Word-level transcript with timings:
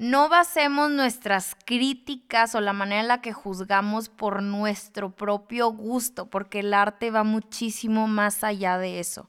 no 0.00 0.30
basemos 0.30 0.90
nuestras 0.90 1.54
críticas 1.66 2.54
o 2.54 2.62
la 2.62 2.72
manera 2.72 3.02
en 3.02 3.08
la 3.08 3.20
que 3.20 3.34
juzgamos 3.34 4.08
por 4.08 4.42
nuestro 4.42 5.14
propio 5.14 5.68
gusto, 5.68 6.30
porque 6.30 6.60
el 6.60 6.72
arte 6.72 7.10
va 7.10 7.22
muchísimo 7.22 8.08
más 8.08 8.42
allá 8.42 8.78
de 8.78 8.98
eso. 8.98 9.28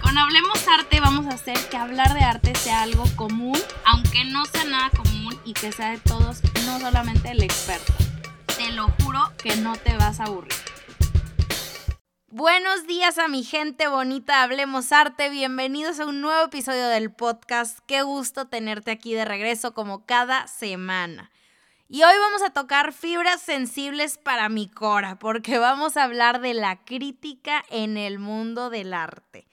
Con 0.00 0.16
Hablemos 0.16 0.68
Arte 0.68 1.00
vamos 1.00 1.26
a 1.26 1.30
hacer 1.30 1.58
que 1.68 1.76
hablar 1.76 2.14
de 2.14 2.20
arte 2.20 2.54
sea 2.54 2.82
algo 2.82 3.04
común, 3.16 3.58
aunque 3.84 4.24
no 4.26 4.44
sea 4.44 4.64
nada 4.64 4.90
común 4.90 5.36
y 5.44 5.54
que 5.54 5.72
sea 5.72 5.90
de 5.90 5.98
todos, 5.98 6.40
no 6.66 6.78
solamente 6.78 7.32
el 7.32 7.42
experto. 7.42 7.92
Te 8.56 8.70
lo 8.70 8.86
juro 9.02 9.32
que 9.42 9.56
no 9.56 9.74
te 9.74 9.96
vas 9.96 10.20
a 10.20 10.26
aburrir. 10.26 10.65
Buenos 12.38 12.86
días 12.86 13.16
a 13.16 13.28
mi 13.28 13.44
gente 13.44 13.88
bonita, 13.88 14.42
hablemos 14.42 14.92
arte, 14.92 15.30
bienvenidos 15.30 16.00
a 16.00 16.04
un 16.04 16.20
nuevo 16.20 16.44
episodio 16.44 16.86
del 16.88 17.10
podcast, 17.10 17.78
qué 17.86 18.02
gusto 18.02 18.46
tenerte 18.46 18.90
aquí 18.90 19.14
de 19.14 19.24
regreso 19.24 19.72
como 19.72 20.04
cada 20.04 20.46
semana. 20.46 21.30
Y 21.88 22.02
hoy 22.02 22.12
vamos 22.20 22.42
a 22.42 22.50
tocar 22.50 22.92
fibras 22.92 23.40
sensibles 23.40 24.18
para 24.18 24.50
mi 24.50 24.68
cora, 24.68 25.18
porque 25.18 25.56
vamos 25.56 25.96
a 25.96 26.04
hablar 26.04 26.42
de 26.42 26.52
la 26.52 26.84
crítica 26.84 27.64
en 27.70 27.96
el 27.96 28.18
mundo 28.18 28.68
del 28.68 28.92
arte 28.92 29.46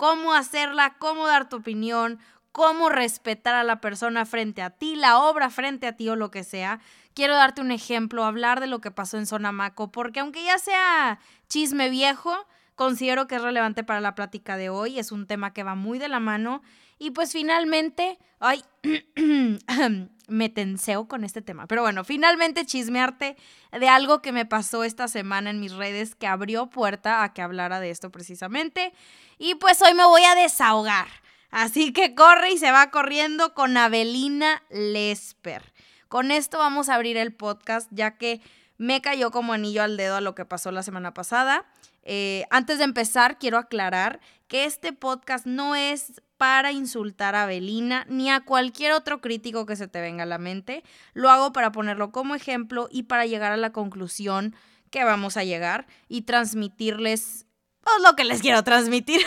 cómo 0.00 0.32
hacerla, 0.32 0.96
cómo 0.98 1.26
dar 1.26 1.50
tu 1.50 1.56
opinión, 1.56 2.20
cómo 2.52 2.88
respetar 2.88 3.54
a 3.54 3.64
la 3.64 3.82
persona 3.82 4.24
frente 4.24 4.62
a 4.62 4.70
ti, 4.70 4.96
la 4.96 5.18
obra 5.18 5.50
frente 5.50 5.86
a 5.86 5.94
ti 5.94 6.08
o 6.08 6.16
lo 6.16 6.30
que 6.30 6.42
sea. 6.42 6.80
Quiero 7.14 7.34
darte 7.34 7.60
un 7.60 7.70
ejemplo, 7.70 8.24
hablar 8.24 8.60
de 8.60 8.66
lo 8.66 8.80
que 8.80 8.90
pasó 8.90 9.18
en 9.18 9.26
Sonamaco, 9.26 9.90
porque 9.90 10.20
aunque 10.20 10.44
ya 10.44 10.58
sea 10.58 11.18
chisme 11.48 11.90
viejo, 11.90 12.34
considero 12.74 13.26
que 13.26 13.36
es 13.36 13.42
relevante 13.42 13.84
para 13.84 14.00
la 14.00 14.14
plática 14.14 14.56
de 14.56 14.70
hoy, 14.70 14.98
es 14.98 15.12
un 15.12 15.26
tema 15.26 15.52
que 15.52 15.64
va 15.64 15.74
muy 15.74 15.98
de 15.98 16.08
la 16.08 16.20
mano 16.20 16.62
y 16.98 17.10
pues 17.10 17.32
finalmente, 17.32 18.18
ay, 18.38 18.62
me 20.28 20.48
tenseo 20.48 21.08
con 21.08 21.24
este 21.24 21.42
tema, 21.42 21.66
pero 21.66 21.82
bueno, 21.82 22.04
finalmente 22.04 22.64
chismearte 22.64 23.36
de 23.72 23.88
algo 23.88 24.22
que 24.22 24.32
me 24.32 24.46
pasó 24.46 24.84
esta 24.84 25.08
semana 25.08 25.50
en 25.50 25.60
mis 25.60 25.72
redes 25.72 26.14
que 26.14 26.26
abrió 26.26 26.70
puerta 26.70 27.22
a 27.24 27.32
que 27.32 27.42
hablara 27.42 27.80
de 27.80 27.90
esto 27.90 28.10
precisamente 28.10 28.92
y 29.38 29.56
pues 29.56 29.82
hoy 29.82 29.94
me 29.94 30.04
voy 30.04 30.22
a 30.24 30.34
desahogar. 30.34 31.08
Así 31.50 31.92
que 31.92 32.14
corre 32.14 32.52
y 32.52 32.58
se 32.58 32.70
va 32.70 32.90
corriendo 32.90 33.54
con 33.54 33.76
Avelina 33.76 34.62
Lesper. 34.70 35.72
Con 36.10 36.32
esto 36.32 36.58
vamos 36.58 36.88
a 36.88 36.96
abrir 36.96 37.16
el 37.16 37.32
podcast 37.32 37.88
ya 37.92 38.16
que 38.16 38.40
me 38.78 39.00
cayó 39.00 39.30
como 39.30 39.52
anillo 39.52 39.84
al 39.84 39.96
dedo 39.96 40.16
a 40.16 40.20
lo 40.20 40.34
que 40.34 40.44
pasó 40.44 40.72
la 40.72 40.82
semana 40.82 41.14
pasada. 41.14 41.66
Eh, 42.02 42.46
antes 42.50 42.78
de 42.78 42.84
empezar, 42.84 43.38
quiero 43.38 43.58
aclarar 43.58 44.18
que 44.48 44.64
este 44.64 44.92
podcast 44.92 45.46
no 45.46 45.76
es 45.76 46.20
para 46.36 46.72
insultar 46.72 47.36
a 47.36 47.46
Belina 47.46 48.06
ni 48.08 48.28
a 48.28 48.40
cualquier 48.40 48.90
otro 48.90 49.20
crítico 49.20 49.66
que 49.66 49.76
se 49.76 49.86
te 49.86 50.00
venga 50.00 50.24
a 50.24 50.26
la 50.26 50.38
mente. 50.38 50.82
Lo 51.12 51.30
hago 51.30 51.52
para 51.52 51.70
ponerlo 51.70 52.10
como 52.10 52.34
ejemplo 52.34 52.88
y 52.90 53.04
para 53.04 53.26
llegar 53.26 53.52
a 53.52 53.56
la 53.56 53.70
conclusión 53.70 54.56
que 54.90 55.04
vamos 55.04 55.36
a 55.36 55.44
llegar 55.44 55.86
y 56.08 56.22
transmitirles 56.22 57.46
pues, 57.82 57.96
lo 58.04 58.16
que 58.16 58.24
les 58.24 58.42
quiero 58.42 58.64
transmitir. 58.64 59.24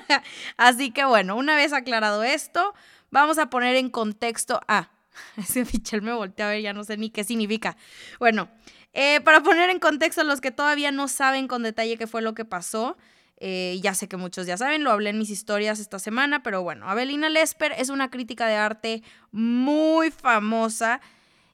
Así 0.56 0.92
que 0.92 1.04
bueno, 1.04 1.34
una 1.34 1.56
vez 1.56 1.72
aclarado 1.72 2.22
esto, 2.22 2.72
vamos 3.10 3.38
a 3.38 3.50
poner 3.50 3.74
en 3.74 3.90
contexto. 3.90 4.60
Ah, 4.68 4.90
ese 5.36 5.64
Michel 5.64 6.02
me 6.02 6.12
volteó 6.12 6.46
a 6.46 6.50
ver, 6.50 6.62
ya 6.62 6.72
no 6.72 6.84
sé 6.84 6.96
ni 6.96 7.10
qué 7.10 7.24
significa. 7.24 7.76
Bueno, 8.18 8.48
eh, 8.92 9.20
para 9.20 9.42
poner 9.42 9.70
en 9.70 9.78
contexto 9.78 10.22
a 10.22 10.24
los 10.24 10.40
que 10.40 10.50
todavía 10.50 10.92
no 10.92 11.08
saben 11.08 11.48
con 11.48 11.62
detalle 11.62 11.96
qué 11.96 12.06
fue 12.06 12.22
lo 12.22 12.34
que 12.34 12.44
pasó, 12.44 12.96
eh, 13.36 13.78
ya 13.82 13.94
sé 13.94 14.08
que 14.08 14.16
muchos 14.16 14.46
ya 14.46 14.56
saben, 14.56 14.84
lo 14.84 14.90
hablé 14.90 15.10
en 15.10 15.18
mis 15.18 15.30
historias 15.30 15.78
esta 15.78 15.98
semana, 15.98 16.42
pero 16.42 16.62
bueno, 16.62 16.88
Abelina 16.90 17.30
Lesper 17.30 17.72
es 17.78 17.88
una 17.88 18.10
crítica 18.10 18.46
de 18.46 18.56
arte 18.56 19.02
muy 19.30 20.10
famosa 20.10 21.00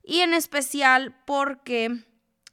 y 0.02 0.20
en 0.20 0.34
especial 0.34 1.14
porque 1.26 2.04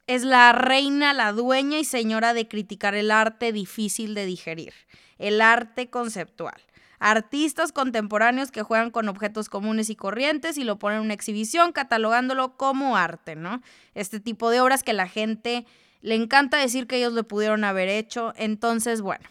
es 0.06 0.22
la 0.22 0.52
reina, 0.52 1.14
la 1.14 1.32
dueña 1.32 1.78
y 1.78 1.84
señora 1.84 2.34
de 2.34 2.46
criticar 2.46 2.94
el 2.94 3.10
arte 3.10 3.52
difícil 3.52 4.14
de 4.14 4.26
digerir, 4.26 4.74
el 5.18 5.40
arte 5.40 5.90
conceptual 5.90 6.60
artistas 7.04 7.70
contemporáneos 7.70 8.50
que 8.50 8.62
juegan 8.62 8.90
con 8.90 9.10
objetos 9.10 9.50
comunes 9.50 9.90
y 9.90 9.94
corrientes 9.94 10.56
y 10.56 10.64
lo 10.64 10.78
ponen 10.78 11.00
en 11.00 11.04
una 11.04 11.12
exhibición 11.12 11.72
catalogándolo 11.72 12.56
como 12.56 12.96
arte, 12.96 13.36
¿no? 13.36 13.60
Este 13.92 14.20
tipo 14.20 14.48
de 14.48 14.62
obras 14.62 14.82
que 14.82 14.94
la 14.94 15.06
gente 15.06 15.66
le 16.00 16.14
encanta 16.14 16.56
decir 16.56 16.86
que 16.86 16.96
ellos 16.96 17.12
lo 17.12 17.28
pudieron 17.28 17.62
haber 17.62 17.90
hecho. 17.90 18.32
Entonces, 18.36 19.02
bueno, 19.02 19.28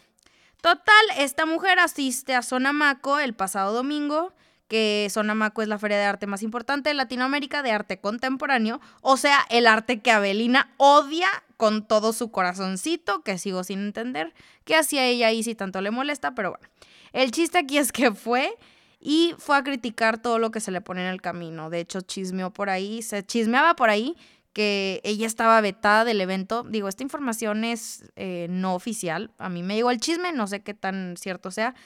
total, 0.60 1.04
esta 1.18 1.46
mujer 1.46 1.80
asiste 1.80 2.36
a 2.36 2.42
Sonamaco 2.42 3.18
el 3.18 3.34
pasado 3.34 3.72
domingo 3.72 4.32
que 4.74 5.06
Sonamaco 5.08 5.62
es 5.62 5.68
la 5.68 5.78
feria 5.78 5.98
de 5.98 6.02
arte 6.02 6.26
más 6.26 6.42
importante 6.42 6.90
de 6.90 6.94
Latinoamérica 6.94 7.62
de 7.62 7.70
arte 7.70 8.00
contemporáneo, 8.00 8.80
o 9.02 9.16
sea, 9.16 9.46
el 9.48 9.68
arte 9.68 10.00
que 10.00 10.10
Abelina 10.10 10.68
odia 10.78 11.28
con 11.56 11.86
todo 11.86 12.12
su 12.12 12.32
corazoncito, 12.32 13.22
que 13.22 13.38
sigo 13.38 13.62
sin 13.62 13.78
entender 13.78 14.34
qué 14.64 14.74
hacía 14.74 15.06
ella 15.06 15.28
ahí 15.28 15.44
si 15.44 15.54
tanto 15.54 15.80
le 15.80 15.92
molesta, 15.92 16.34
pero 16.34 16.50
bueno. 16.50 16.68
El 17.12 17.30
chiste 17.30 17.58
aquí 17.58 17.78
es 17.78 17.92
que 17.92 18.10
fue 18.10 18.58
y 18.98 19.36
fue 19.38 19.56
a 19.56 19.62
criticar 19.62 20.20
todo 20.20 20.40
lo 20.40 20.50
que 20.50 20.58
se 20.58 20.72
le 20.72 20.80
pone 20.80 21.02
en 21.02 21.12
el 21.12 21.22
camino. 21.22 21.70
De 21.70 21.78
hecho, 21.78 22.00
chismeó 22.00 22.52
por 22.52 22.68
ahí, 22.68 23.00
se 23.02 23.24
chismeaba 23.24 23.76
por 23.76 23.90
ahí 23.90 24.16
que 24.54 25.00
ella 25.04 25.28
estaba 25.28 25.60
vetada 25.60 26.04
del 26.04 26.20
evento. 26.20 26.64
Digo, 26.64 26.88
esta 26.88 27.04
información 27.04 27.62
es 27.62 28.02
eh, 28.16 28.48
no 28.50 28.74
oficial. 28.74 29.30
A 29.38 29.48
mí 29.48 29.62
me 29.62 29.76
llegó 29.76 29.92
el 29.92 30.00
chisme, 30.00 30.32
no 30.32 30.48
sé 30.48 30.62
qué 30.64 30.74
tan 30.74 31.16
cierto 31.16 31.52
sea. 31.52 31.76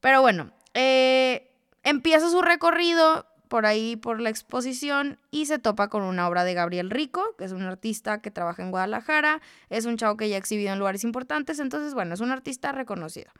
Pero 0.00 0.22
bueno, 0.22 0.52
eh, 0.72 1.50
empieza 1.84 2.28
su 2.30 2.42
recorrido 2.42 3.26
por 3.48 3.66
ahí 3.66 3.94
por 3.96 4.20
la 4.20 4.30
exposición 4.30 5.18
y 5.30 5.46
se 5.46 5.58
topa 5.58 5.88
con 5.88 6.02
una 6.02 6.26
obra 6.26 6.44
de 6.44 6.54
Gabriel 6.54 6.90
Rico, 6.90 7.22
que 7.38 7.44
es 7.44 7.52
un 7.52 7.62
artista 7.62 8.20
que 8.20 8.30
trabaja 8.30 8.62
en 8.62 8.70
Guadalajara, 8.70 9.40
es 9.70 9.84
un 9.84 9.96
chavo 9.96 10.16
que 10.16 10.28
ya 10.28 10.36
ha 10.36 10.38
exhibido 10.38 10.72
en 10.72 10.78
lugares 10.78 11.04
importantes, 11.04 11.60
entonces 11.60 11.94
bueno, 11.94 12.14
es 12.14 12.20
un 12.20 12.32
artista 12.32 12.72
reconocido. 12.72 13.30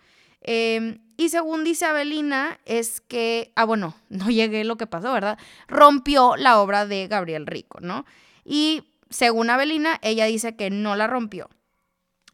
Em, 0.43 0.99
y 1.17 1.31
según 1.31 1.65
dice 1.65 1.87
Abelina, 1.87 2.61
es 2.67 3.01
que, 3.01 3.51
ah, 3.57 3.65
bueno, 3.65 3.95
no 4.11 4.31
llegué 4.31 4.63
lo 4.65 4.77
que 4.77 4.87
pasó, 4.87 5.13
¿verdad? 5.13 5.39
Rompió 5.67 6.37
la 6.37 6.61
obra 6.61 6.87
de 6.87 7.09
Gabriel 7.09 7.47
Rico, 7.47 7.79
¿no? 7.81 8.05
Y 8.45 8.85
según 9.09 9.49
Abelina, 9.49 9.99
ella 10.03 10.27
dice 10.27 10.55
que 10.55 10.71
no 10.71 10.97
la 10.97 11.07
rompió. 11.07 11.49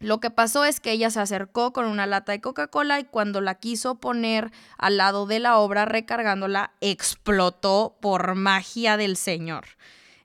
Lo 0.01 0.19
que 0.19 0.31
pasó 0.31 0.65
es 0.65 0.81
que 0.81 0.93
ella 0.93 1.11
se 1.11 1.21
acercó 1.21 1.73
con 1.73 1.87
una 1.87 2.07
lata 2.07 2.33
de 2.33 2.41
Coca-Cola 2.41 2.99
y 3.01 3.05
cuando 3.05 3.41
la 3.41 3.55
quiso 3.55 3.97
poner 3.97 4.51
al 4.77 4.97
lado 4.97 5.27
de 5.27 5.39
la 5.39 5.59
obra 5.59 5.85
recargándola, 5.85 6.73
explotó 6.81 7.97
por 8.01 8.35
magia 8.35 8.97
del 8.97 9.17
Señor. 9.17 9.67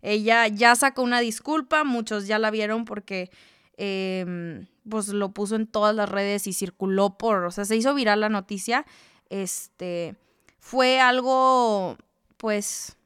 Ella 0.01 0.47
ya 0.47 0.75
sacó 0.75 1.01
una 1.01 1.19
disculpa, 1.19 1.83
muchos 1.83 2.25
ya 2.25 2.39
la 2.39 2.51
vieron 2.51 2.85
porque 2.85 3.29
Em, 3.77 4.67
pues 4.89 5.09
lo 5.09 5.31
puso 5.31 5.55
en 5.55 5.67
todas 5.67 5.95
las 5.95 6.07
redes 6.09 6.47
y 6.47 6.53
circuló 6.53 7.17
por, 7.17 7.43
o 7.43 7.51
sea, 7.51 7.65
se 7.65 7.75
hizo 7.75 7.93
viral 7.93 8.21
la 8.21 8.29
noticia. 8.29 8.85
Este, 9.29 10.15
fue 10.59 10.99
algo, 10.99 11.97
pues, 12.37 12.97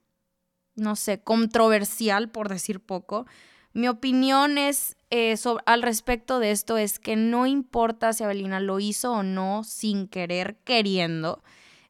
no 0.75 0.96
sé, 0.96 1.22
controversial, 1.22 2.29
por 2.29 2.50
decir 2.50 2.79
poco. 2.79 3.25
Mi 3.74 3.88
opinión 3.88 4.58
es 4.58 4.96
eh, 5.12 5.36
al 5.66 5.81
respecto 5.81 6.40
de 6.40 6.52
esto 6.52 6.78
es 6.78 7.00
que 7.00 7.16
no 7.16 7.46
importa 7.47 8.14
si 8.14 8.24
Abelina 8.24 8.59
lo 8.59 8.80
hizo 8.80 9.12
o 9.12 9.24
no 9.24 9.64
sin 9.64 10.08
querer, 10.08 10.58
queriendo. 10.64 11.42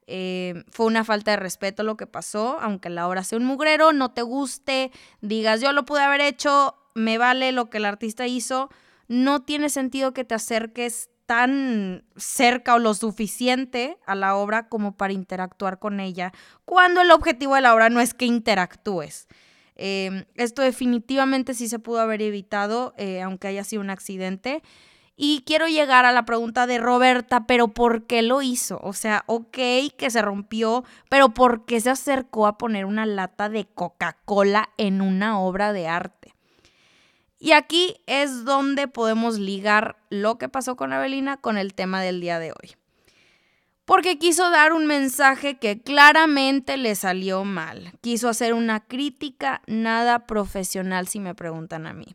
Eh, 0.07 0.63
fue 0.71 0.87
una 0.87 1.03
falta 1.03 1.31
de 1.31 1.37
respeto 1.37 1.83
lo 1.83 1.97
que 1.97 2.07
pasó, 2.07 2.57
aunque 2.61 2.89
la 2.89 3.07
obra 3.07 3.23
sea 3.23 3.37
un 3.37 3.45
mugrero, 3.45 3.93
no 3.93 4.11
te 4.11 4.23
guste, 4.23 4.91
digas 5.21 5.61
yo 5.61 5.71
lo 5.71 5.85
pude 5.85 6.01
haber 6.01 6.21
hecho, 6.21 6.75
me 6.95 7.19
vale 7.19 7.51
lo 7.51 7.69
que 7.69 7.77
el 7.77 7.85
artista 7.85 8.25
hizo, 8.25 8.69
no 9.07 9.43
tiene 9.43 9.69
sentido 9.69 10.13
que 10.13 10.23
te 10.23 10.33
acerques 10.33 11.11
tan 11.27 12.05
cerca 12.15 12.73
o 12.73 12.79
lo 12.79 12.95
suficiente 12.95 13.99
a 14.07 14.15
la 14.15 14.35
obra 14.35 14.67
como 14.67 14.97
para 14.97 15.13
interactuar 15.13 15.77
con 15.77 15.99
ella, 15.99 16.33
cuando 16.65 17.01
el 17.01 17.11
objetivo 17.11 17.53
de 17.53 17.61
la 17.61 17.75
obra 17.75 17.89
no 17.89 18.01
es 18.01 18.15
que 18.15 18.25
interactúes. 18.25 19.27
Em, 19.81 20.25
esto 20.35 20.61
definitivamente 20.61 21.53
sí 21.53 21.69
se 21.69 21.79
pudo 21.79 22.01
haber 22.01 22.21
evitado, 22.21 22.93
eh, 22.97 23.21
aunque 23.21 23.47
haya 23.47 23.63
sido 23.63 23.81
un 23.81 23.89
accidente. 23.89 24.61
Y 25.15 25.43
quiero 25.45 25.67
llegar 25.67 26.05
a 26.05 26.11
la 26.11 26.25
pregunta 26.25 26.67
de 26.67 26.79
Roberta, 26.79 27.45
pero 27.47 27.69
¿por 27.69 28.05
qué 28.05 28.21
lo 28.21 28.41
hizo? 28.41 28.79
O 28.83 28.91
sea, 28.91 29.23
ok, 29.25 29.57
que 29.97 30.09
se 30.09 30.21
rompió, 30.21 30.83
pero 31.09 31.29
¿por 31.29 31.65
qué 31.65 31.79
se 31.79 31.89
acercó 31.89 32.45
a 32.45 32.57
poner 32.57 32.83
una 32.83 33.05
lata 33.05 33.47
de 33.47 33.67
Coca-Cola 33.67 34.69
en 34.77 35.01
una 35.01 35.39
obra 35.39 35.71
de 35.71 35.87
arte? 35.87 36.35
Y 37.39 37.53
aquí 37.53 38.01
es 38.05 38.43
donde 38.43 38.89
podemos 38.89 39.39
ligar 39.39 39.95
lo 40.09 40.37
que 40.37 40.49
pasó 40.49 40.75
con 40.75 40.91
Avelina 40.91 41.37
con 41.37 41.57
el 41.57 41.73
tema 41.73 42.01
del 42.01 42.19
día 42.19 42.37
de 42.39 42.51
hoy. 42.51 42.78
Porque 43.89 44.19
quiso 44.19 44.51
dar 44.51 44.71
un 44.71 44.85
mensaje 44.85 45.57
que 45.57 45.81
claramente 45.81 46.77
le 46.77 46.93
salió 46.93 47.43
mal. 47.43 47.91
Quiso 48.01 48.29
hacer 48.29 48.53
una 48.53 48.81
crítica 48.81 49.63
nada 49.65 50.27
profesional 50.27 51.07
si 51.07 51.19
me 51.19 51.33
preguntan 51.33 51.87
a 51.87 51.93
mí. 51.93 52.05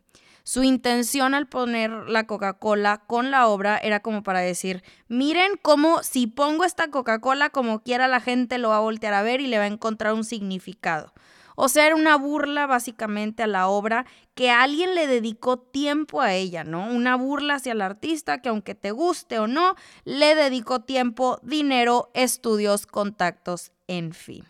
Su 0.43 0.63
intención 0.63 1.33
al 1.33 1.49
poner 1.49 1.91
la 1.91 2.27
Coca-Cola 2.27 3.03
con 3.07 3.29
la 3.29 3.49
obra 3.49 3.77
era 3.77 3.99
como 3.99 4.23
para 4.23 4.39
decir, 4.39 4.85
miren 5.09 5.59
cómo 5.61 6.01
si 6.01 6.27
pongo 6.27 6.63
esta 6.63 6.91
Coca-Cola 6.91 7.49
como 7.49 7.83
quiera 7.83 8.07
la 8.07 8.21
gente 8.21 8.57
lo 8.57 8.69
va 8.69 8.77
a 8.77 8.79
voltear 8.79 9.13
a 9.13 9.21
ver 9.21 9.41
y 9.41 9.47
le 9.47 9.57
va 9.57 9.65
a 9.65 9.67
encontrar 9.67 10.13
un 10.13 10.23
significado. 10.23 11.11
O 11.55 11.69
sea, 11.69 11.87
era 11.87 11.95
una 11.95 12.17
burla 12.17 12.67
básicamente 12.67 13.43
a 13.43 13.47
la 13.47 13.67
obra 13.67 14.05
que 14.33 14.51
alguien 14.51 14.93
le 14.93 15.07
dedicó 15.07 15.57
tiempo 15.57 16.21
a 16.21 16.33
ella, 16.33 16.63
¿no? 16.63 16.91
Una 16.91 17.15
burla 17.15 17.55
hacia 17.55 17.71
el 17.71 17.81
artista 17.81 18.41
que 18.41 18.49
aunque 18.49 18.75
te 18.75 18.91
guste 18.91 19.39
o 19.39 19.47
no, 19.47 19.75
le 20.03 20.35
dedicó 20.35 20.81
tiempo, 20.81 21.39
dinero, 21.43 22.11
estudios, 22.13 22.85
contactos, 22.85 23.71
en 23.87 24.13
fin. 24.13 24.43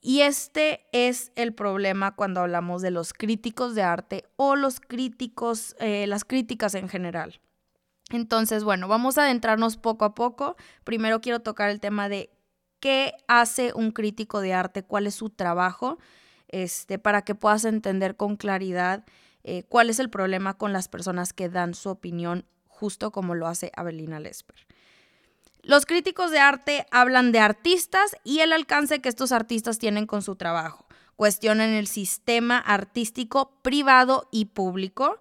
Y 0.00 0.20
este 0.20 0.86
es 0.92 1.32
el 1.34 1.54
problema 1.54 2.14
cuando 2.14 2.40
hablamos 2.40 2.82
de 2.82 2.90
los 2.90 3.12
críticos 3.12 3.74
de 3.74 3.82
arte 3.82 4.24
o 4.36 4.56
los 4.56 4.80
críticos, 4.80 5.74
eh, 5.80 6.06
las 6.06 6.24
críticas 6.24 6.74
en 6.74 6.88
general. 6.88 7.40
Entonces, 8.10 8.64
bueno, 8.64 8.88
vamos 8.88 9.18
a 9.18 9.24
adentrarnos 9.24 9.76
poco 9.76 10.04
a 10.04 10.14
poco. 10.14 10.56
Primero 10.84 11.20
quiero 11.20 11.40
tocar 11.40 11.68
el 11.68 11.80
tema 11.80 12.08
de 12.08 12.30
qué 12.80 13.14
hace 13.26 13.72
un 13.74 13.90
crítico 13.90 14.40
de 14.40 14.54
arte, 14.54 14.82
cuál 14.82 15.06
es 15.06 15.14
su 15.14 15.30
trabajo, 15.30 15.98
este, 16.48 16.98
para 16.98 17.22
que 17.22 17.34
puedas 17.34 17.64
entender 17.64 18.16
con 18.16 18.36
claridad 18.36 19.04
eh, 19.44 19.64
cuál 19.68 19.90
es 19.90 19.98
el 19.98 20.10
problema 20.10 20.54
con 20.54 20.72
las 20.72 20.88
personas 20.88 21.32
que 21.32 21.48
dan 21.48 21.74
su 21.74 21.90
opinión, 21.90 22.44
justo 22.66 23.10
como 23.12 23.34
lo 23.34 23.46
hace 23.46 23.72
Abelina 23.74 24.20
Lesper. 24.20 24.66
Los 25.62 25.86
críticos 25.86 26.30
de 26.30 26.38
arte 26.38 26.86
hablan 26.90 27.32
de 27.32 27.40
artistas 27.40 28.16
y 28.24 28.40
el 28.40 28.52
alcance 28.52 29.00
que 29.00 29.08
estos 29.08 29.32
artistas 29.32 29.78
tienen 29.78 30.06
con 30.06 30.22
su 30.22 30.36
trabajo. 30.36 30.86
Cuestionan 31.16 31.70
el 31.70 31.86
sistema 31.86 32.58
artístico 32.58 33.58
privado 33.62 34.28
y 34.30 34.46
público. 34.46 35.18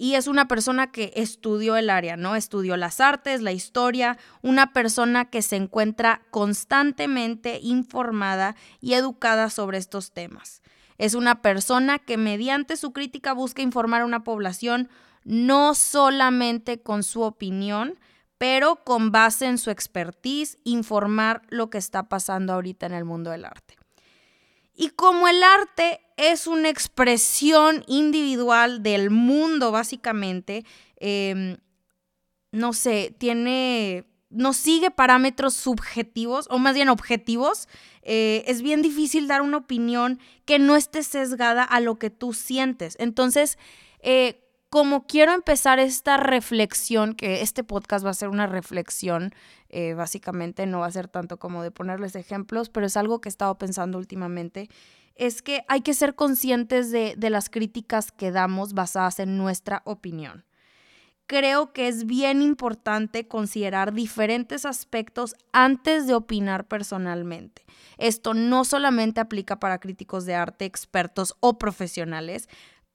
Y 0.00 0.14
es 0.14 0.28
una 0.28 0.46
persona 0.46 0.92
que 0.92 1.12
estudió 1.16 1.76
el 1.76 1.90
área, 1.90 2.16
¿no? 2.16 2.36
Estudió 2.36 2.76
las 2.76 3.00
artes, 3.00 3.42
la 3.42 3.50
historia, 3.50 4.16
una 4.42 4.72
persona 4.72 5.24
que 5.24 5.42
se 5.42 5.56
encuentra 5.56 6.22
constantemente 6.30 7.58
informada 7.60 8.54
y 8.80 8.94
educada 8.94 9.50
sobre 9.50 9.78
estos 9.78 10.12
temas. 10.12 10.62
Es 10.98 11.14
una 11.14 11.42
persona 11.42 11.98
que 11.98 12.16
mediante 12.16 12.76
su 12.76 12.92
crítica 12.92 13.32
busca 13.32 13.60
informar 13.60 14.02
a 14.02 14.06
una 14.06 14.22
población 14.22 14.88
no 15.24 15.74
solamente 15.74 16.80
con 16.80 17.02
su 17.02 17.22
opinión, 17.22 17.98
pero 18.38 18.84
con 18.84 19.10
base 19.10 19.46
en 19.46 19.58
su 19.58 19.70
expertise, 19.70 20.58
informar 20.62 21.42
lo 21.48 21.70
que 21.70 21.78
está 21.78 22.08
pasando 22.08 22.52
ahorita 22.52 22.86
en 22.86 22.94
el 22.94 23.04
mundo 23.04 23.30
del 23.30 23.44
arte. 23.44 23.77
Y 24.80 24.90
como 24.90 25.26
el 25.26 25.42
arte 25.42 26.00
es 26.16 26.46
una 26.46 26.68
expresión 26.68 27.82
individual 27.88 28.80
del 28.84 29.10
mundo, 29.10 29.72
básicamente, 29.72 30.64
em, 31.00 31.56
no 32.52 32.72
sé, 32.72 33.12
tiene, 33.18 34.04
no 34.30 34.52
sigue 34.52 34.92
parámetros 34.92 35.54
subjetivos, 35.54 36.46
o 36.48 36.58
más 36.60 36.76
bien 36.76 36.90
objetivos, 36.90 37.66
eh, 38.02 38.44
es 38.46 38.62
bien 38.62 38.80
difícil 38.80 39.26
dar 39.26 39.42
una 39.42 39.56
opinión 39.56 40.20
que 40.44 40.60
no 40.60 40.76
esté 40.76 41.02
sesgada 41.02 41.64
a 41.64 41.80
lo 41.80 41.98
que 41.98 42.10
tú 42.10 42.32
sientes. 42.32 42.94
Entonces, 43.00 43.58
eh, 43.98 44.47
como 44.70 45.06
quiero 45.06 45.32
empezar 45.32 45.78
esta 45.78 46.16
reflexión, 46.18 47.14
que 47.14 47.42
este 47.42 47.64
podcast 47.64 48.04
va 48.04 48.10
a 48.10 48.14
ser 48.14 48.28
una 48.28 48.46
reflexión, 48.46 49.32
eh, 49.70 49.94
básicamente 49.94 50.66
no 50.66 50.80
va 50.80 50.86
a 50.86 50.90
ser 50.90 51.08
tanto 51.08 51.38
como 51.38 51.62
de 51.62 51.70
ponerles 51.70 52.14
ejemplos, 52.16 52.68
pero 52.68 52.86
es 52.86 52.96
algo 52.96 53.20
que 53.20 53.28
he 53.28 53.30
estado 53.30 53.56
pensando 53.56 53.98
últimamente, 53.98 54.68
es 55.14 55.42
que 55.42 55.64
hay 55.68 55.80
que 55.80 55.94
ser 55.94 56.14
conscientes 56.14 56.90
de, 56.90 57.14
de 57.16 57.30
las 57.30 57.50
críticas 57.50 58.12
que 58.12 58.30
damos 58.30 58.74
basadas 58.74 59.18
en 59.20 59.38
nuestra 59.38 59.82
opinión. 59.84 60.44
Creo 61.26 61.74
que 61.74 61.88
es 61.88 62.06
bien 62.06 62.40
importante 62.40 63.28
considerar 63.28 63.92
diferentes 63.92 64.64
aspectos 64.64 65.34
antes 65.52 66.06
de 66.06 66.14
opinar 66.14 66.66
personalmente. 66.66 67.66
Esto 67.98 68.32
no 68.32 68.64
solamente 68.64 69.20
aplica 69.20 69.60
para 69.60 69.78
críticos 69.78 70.24
de 70.24 70.34
arte, 70.34 70.64
expertos 70.64 71.36
o 71.40 71.58
profesionales, 71.58 72.48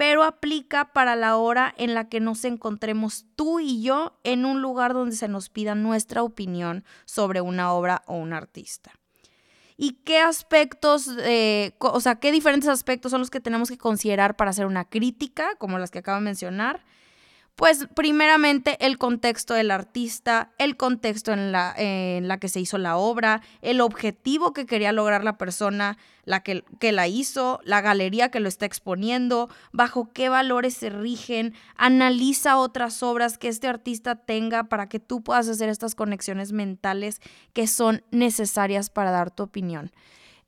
pero 0.03 0.25
aplica 0.25 0.91
para 0.91 1.15
la 1.15 1.37
hora 1.37 1.73
en 1.77 1.93
la 1.93 2.09
que 2.09 2.19
nos 2.19 2.43
encontremos 2.43 3.25
tú 3.37 3.61
y 3.61 3.81
yo 3.81 4.19
en 4.25 4.43
un 4.43 4.61
lugar 4.61 4.93
donde 4.93 5.15
se 5.15 5.29
nos 5.29 5.47
pida 5.47 5.75
nuestra 5.75 6.23
opinión 6.23 6.83
sobre 7.05 7.39
una 7.39 7.71
obra 7.71 8.03
o 8.05 8.17
un 8.17 8.33
artista. 8.33 8.91
¿Y 9.77 9.93
qué 10.03 10.19
aspectos, 10.19 11.07
o 11.07 11.99
sea, 12.01 12.15
qué 12.15 12.33
diferentes 12.33 12.69
aspectos 12.69 13.11
son 13.11 13.21
los 13.21 13.29
que 13.29 13.39
tenemos 13.39 13.69
que 13.69 13.77
considerar 13.77 14.35
para 14.35 14.51
hacer 14.51 14.65
una 14.65 14.83
crítica, 14.83 15.55
como 15.57 15.79
las 15.79 15.89
que 15.89 15.99
acabo 15.99 16.17
de 16.17 16.25
mencionar? 16.25 16.83
Pues 17.55 17.87
primeramente 17.95 18.83
el 18.83 18.97
contexto 18.97 19.53
del 19.53 19.69
artista, 19.69 20.51
el 20.57 20.75
contexto 20.75 21.31
en 21.33 21.51
la, 21.51 21.73
en 21.77 22.27
la 22.27 22.39
que 22.39 22.49
se 22.49 22.59
hizo 22.59 22.79
la 22.79 22.97
obra, 22.97 23.41
el 23.61 23.79
objetivo 23.79 24.53
que 24.53 24.65
quería 24.65 24.91
lograr 24.91 25.23
la 25.23 25.37
persona 25.37 25.97
la 26.25 26.41
que, 26.41 26.63
que, 26.79 26.91
la 26.91 27.07
hizo, 27.07 27.59
la 27.63 27.81
galería 27.81 28.29
que 28.29 28.39
lo 28.39 28.47
está 28.47 28.65
exponiendo, 28.65 29.49
bajo 29.71 30.11
qué 30.13 30.29
valores 30.29 30.73
se 30.73 30.89
rigen, 30.89 31.53
analiza 31.75 32.57
otras 32.57 33.03
obras 33.03 33.37
que 33.37 33.49
este 33.49 33.67
artista 33.67 34.15
tenga 34.15 34.63
para 34.63 34.87
que 34.89 34.99
tú 34.99 35.21
puedas 35.21 35.47
hacer 35.47 35.69
estas 35.69 35.95
conexiones 35.95 36.53
mentales 36.53 37.21
que 37.53 37.67
son 37.67 38.03
necesarias 38.09 38.89
para 38.89 39.11
dar 39.11 39.31
tu 39.31 39.43
opinión. 39.43 39.91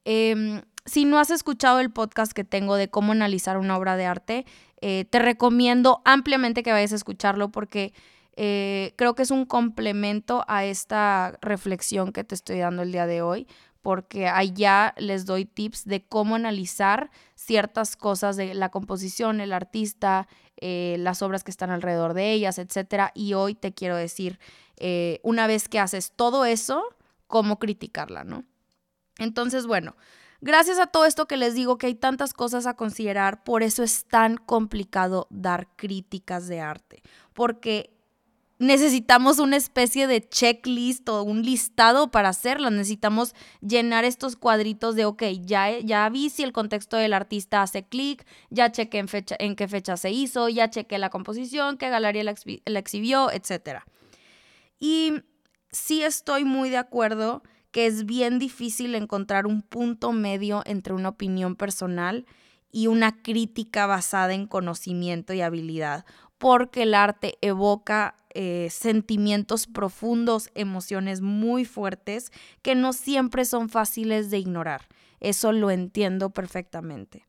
Em, 0.05 0.61
si 0.85 1.05
no 1.05 1.19
has 1.19 1.31
escuchado 1.31 1.79
el 1.79 1.91
podcast 1.91 2.31
que 2.31 2.43
tengo 2.43 2.75
de 2.75 2.89
cómo 2.89 3.11
analizar 3.11 3.57
una 3.57 3.77
obra 3.77 3.97
de 3.97 4.05
arte, 4.05 4.45
eh, 4.81 5.05
te 5.09 5.19
recomiendo 5.19 6.01
ampliamente 6.05 6.61
que 6.61 6.71
vayas 6.71 6.93
a 6.93 6.97
escucharlo 6.97 7.51
porque 7.51 7.93
eh, 8.35 8.93
creo 8.95 9.15
que 9.15 9.23
es 9.23 9.31
un 9.31 9.45
complemento 9.45 10.45
a 10.47 10.65
esta 10.65 11.37
reflexión 11.41 12.11
que 12.11 12.23
te 12.23 12.35
estoy 12.35 12.59
dando 12.59 12.83
el 12.83 12.91
día 12.91 13.07
de 13.07 13.21
hoy, 13.21 13.47
porque 13.81 14.27
allá 14.27 14.93
les 14.97 15.25
doy 15.25 15.45
tips 15.45 15.85
de 15.85 16.05
cómo 16.05 16.35
analizar 16.35 17.09
ciertas 17.33 17.95
cosas 17.95 18.35
de 18.35 18.53
la 18.53 18.69
composición, 18.69 19.41
el 19.41 19.53
artista, 19.53 20.27
eh, 20.57 20.97
las 20.99 21.21
obras 21.21 21.43
que 21.43 21.51
están 21.51 21.71
alrededor 21.71 22.13
de 22.13 22.31
ellas, 22.31 22.59
etc. 22.59 23.11
Y 23.13 23.33
hoy 23.33 23.55
te 23.55 23.73
quiero 23.73 23.95
decir, 23.95 24.39
una 25.23 25.47
vez 25.47 25.69
que 25.69 25.79
haces 25.79 26.11
todo 26.15 26.45
eso, 26.45 26.83
cómo 27.27 27.59
criticarla, 27.59 28.23
¿no? 28.23 28.43
Entonces, 29.17 29.65
bueno, 29.67 29.95
Gracias 30.45 30.77
a 30.77 30.85
todo 30.85 31.05
esto 31.05 31.25
que 31.27 31.37
les 31.37 31.55
digo 31.55 31.79
que 31.79 31.87
hay 31.87 31.95
tantas 31.95 32.31
cosas 32.31 32.67
a 32.67 32.75
considerar, 32.75 33.43
por 33.43 33.63
eso 33.63 33.81
es 33.81 34.05
tan 34.05 34.37
complicado 34.37 35.25
dar 35.31 35.67
críticas 35.75 36.47
de 36.47 36.59
arte, 36.59 37.01
porque 37.33 37.89
necesitamos 38.59 39.39
una 39.39 39.55
especie 39.57 40.05
de 40.05 40.29
checklist 40.29 41.09
o 41.09 41.23
un 41.23 41.41
listado 41.41 42.11
para 42.11 42.29
hacerlo. 42.29 42.69
Necesitamos 42.69 43.33
llenar 43.59 44.05
estos 44.05 44.35
cuadritos 44.35 44.93
de, 44.93 45.05
ok, 45.05 45.23
ya, 45.41 45.79
ya 45.79 46.07
vi 46.09 46.29
si 46.29 46.43
el 46.43 46.53
contexto 46.53 46.95
del 46.95 47.13
artista 47.13 47.63
hace 47.63 47.87
clic, 47.87 48.23
ya 48.51 48.71
chequé 48.71 48.99
en, 48.99 49.07
fecha, 49.07 49.35
en 49.39 49.55
qué 49.55 49.67
fecha 49.67 49.97
se 49.97 50.11
hizo, 50.11 50.47
ya 50.47 50.69
chequé 50.69 50.99
la 50.99 51.09
composición, 51.09 51.77
qué 51.77 51.89
galería 51.89 52.23
la, 52.23 52.35
la 52.65 52.79
exhibió, 52.79 53.31
etc. 53.31 53.79
Y 54.79 55.23
sí 55.71 56.03
estoy 56.03 56.45
muy 56.45 56.69
de 56.69 56.77
acuerdo 56.77 57.41
que 57.75 57.87
es 57.87 58.05
bien 58.05 58.39
difícil 58.39 58.95
encontrar 58.95 59.45
un 59.45 59.61
punto 59.61 60.13
medio 60.13 60.63
entre 60.65 60.93
una 60.93 61.09
opinión 61.09 61.57
personal 61.57 62.25
y 62.71 62.87
una 62.87 63.21
crítica 63.21 63.85
basada 63.85 64.33
en 64.33 64.47
conocimiento 64.47 65.33
y 65.33 65.41
habilidad, 65.41 66.05
porque 66.37 66.83
el 66.83 66.93
arte 66.93 67.37
evoca 67.41 68.15
eh, 68.33 68.69
sentimientos 68.71 69.67
profundos, 69.67 70.51
emociones 70.55 71.19
muy 71.19 71.65
fuertes 71.65 72.31
que 72.61 72.75
no 72.75 72.93
siempre 72.93 73.43
son 73.43 73.67
fáciles 73.67 74.31
de 74.31 74.39
ignorar. 74.39 74.87
Eso 75.19 75.51
lo 75.51 75.69
entiendo 75.69 76.29
perfectamente. 76.29 77.27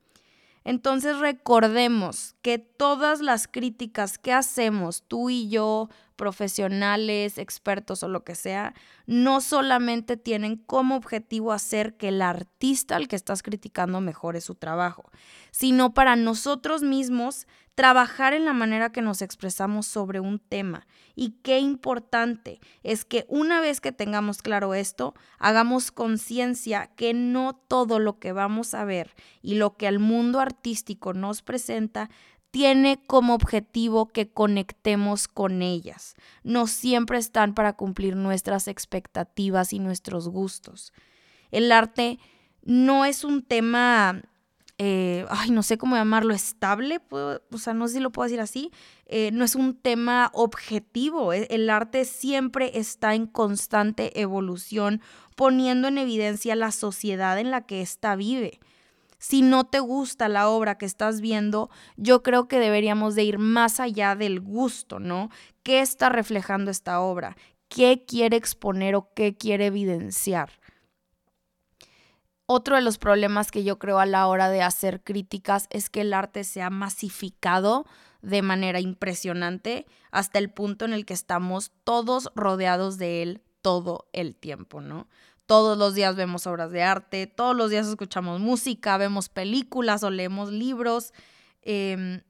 Entonces 0.63 1.19
recordemos 1.19 2.37
que 2.43 2.59
todas 2.59 3.21
las 3.21 3.49
críticas 3.49 4.17
que 4.17 4.33
hacemos 4.33 5.03
tú 5.09 5.29
y 5.29 5.49
yo, 5.49 5.89
profesionales, 6.17 7.39
expertos 7.39 8.03
o 8.03 8.09
lo 8.09 8.25
que 8.25 8.35
sea, 8.35 8.75
no 9.07 9.41
solamente 9.41 10.17
tienen 10.17 10.57
como 10.57 10.97
objetivo 10.97 11.53
hacer 11.53 11.97
que 11.97 12.09
el 12.09 12.23
artista 12.23 12.97
al 12.97 13.09
que 13.09 13.17
estás 13.17 13.43
criticando 13.43 14.01
mejore 14.01 14.41
su 14.41 14.55
trabajo, 14.55 15.11
sino 15.51 15.95
para 15.95 16.17
nosotros 16.17 16.83
mismos 16.83 17.47
trabajar 17.77 18.33
en 18.33 18.47
la 18.47 18.55
manera 18.55 18.91
que 18.91 19.03
nos 19.03 19.21
expresamos 19.21 19.87
sobre 19.87 20.19
un 20.19 20.39
tema. 20.39 20.87
Y 21.15 21.33
qué 21.43 21.61
importante 21.61 22.59
es 22.83 23.05
que 23.05 23.27
una 23.29 23.61
vez 23.61 23.83
que 23.83 23.93
tengamos 23.93 24.41
claro 24.41 24.73
esto, 24.73 25.15
hagamos 25.39 25.93
conciencia 25.93 26.91
que 26.97 27.13
no 27.13 27.55
todo 27.69 27.99
lo 27.99 28.19
que 28.19 28.33
vamos 28.33 28.73
a 28.73 28.85
ver 28.87 29.15
y 29.43 29.57
lo 29.57 29.77
que 29.77 29.89
el 29.89 29.99
mundo 29.99 30.41
artístico 30.41 31.13
nos 31.13 31.43
presenta 31.43 32.09
tiene 32.57 32.99
como 33.07 33.35
objetivo 33.35 34.07
que 34.07 34.31
conectemos 34.31 35.29
con 35.29 35.61
ellas. 35.61 36.15
No 36.43 36.67
siempre 36.67 37.19
están 37.19 37.53
para 37.53 37.75
cumplir 37.75 38.17
nuestras 38.17 38.67
expectativas 38.67 39.75
y 39.75 39.79
nuestros 39.79 40.27
gustos. 40.31 40.95
El 41.51 41.71
arte 41.71 42.19
no 42.63 43.05
es 43.05 43.25
un 43.25 43.43
tema 43.43 44.23
eh, 44.79 45.27
ay, 45.29 45.51
no 45.51 45.63
sé 45.63 45.77
cómo 45.77 45.97
llamarlo, 45.97 46.33
estable, 46.33 47.03
o 47.11 47.59
sea, 47.59 47.75
no 47.75 47.89
sé 47.89 47.95
si 47.95 48.01
lo 48.01 48.11
puedo 48.11 48.25
decir 48.25 48.41
así, 48.41 48.71
eh, 49.05 49.31
no 49.35 49.45
es 49.45 49.55
un 49.55 49.75
tema 49.75 50.31
objetivo. 50.33 51.35
E, 51.35 51.49
el 51.51 51.69
arte 51.69 52.07
siempre 52.07 52.79
está 52.79 53.15
en 53.15 53.27
constante 53.27 54.19
evolución, 54.19 55.03
poniendo 55.35 55.89
en 55.89 55.99
evidencia 55.99 56.57
la 56.57 56.73
sociedad 56.73 57.39
en 57.39 57.51
la 57.51 57.67
que 57.67 57.83
ésta 57.83 58.17
vive. 58.17 58.61
Si 59.19 59.43
no 59.43 59.65
te 59.65 59.81
gusta 59.81 60.29
la 60.29 60.49
obra 60.49 60.79
que 60.79 60.87
estás 60.87 61.21
viendo, 61.21 61.71
yo 61.97 62.23
creo 62.23 62.49
que 62.49 62.59
deberíamos 62.59 63.15
de 63.15 63.25
ir 63.25 63.39
más 63.39 63.81
allá 63.81 64.15
del 64.15 64.41
gusto, 64.41 64.99
¿no? 64.99 65.31
¿Qué 65.63 65.81
está 65.81 66.09
reflejando 66.09 66.71
esta 66.71 67.01
obra? 67.01 67.37
¿Qué 67.69 68.05
quiere 68.07 68.37
exponer 68.37 68.95
o 68.95 69.11
qué 69.15 69.37
quiere 69.37 69.67
evidenciar? 69.67 70.51
Otro 72.49 72.77
de 72.77 72.83
los 72.83 72.99
problemas 72.99 73.51
que 73.51 73.65
yo 73.65 73.79
creo 73.79 73.99
a 73.99 74.07
la 74.07 74.29
hora 74.29 74.49
de 74.51 74.63
hacer 74.63 75.03
críticas 75.03 75.67
es 75.71 75.91
que 75.91 76.03
el 76.03 76.15
arte 76.15 76.45
se 76.45 76.63
ha 76.63 76.71
masificado 76.71 77.87
de 78.23 78.43
manera 78.43 78.79
impresionante 78.79 79.87
hasta 80.13 80.39
el 80.39 80.51
punto 80.51 80.85
en 80.85 80.93
el 80.93 81.05
que 81.05 81.15
estamos 81.15 81.73
todos 81.83 82.31
rodeados 82.37 82.99
de 82.99 83.23
él 83.23 83.43
todo 83.63 84.07
el 84.13 84.37
tiempo, 84.37 84.81
¿no? 84.81 85.09
Todos 85.47 85.79
los 85.79 85.95
días 85.95 86.17
vemos 86.17 86.47
obras 86.47 86.73
de 86.73 86.83
arte, 86.83 87.27
todos 87.27 87.57
los 87.57 87.71
días 87.71 87.87
escuchamos 87.87 88.41
música, 88.41 88.99
vemos 88.99 89.29
películas 89.29 90.03
o 90.03 90.11
leemos 90.11 90.51
libros. 90.51 91.13
Em, 91.63 92.23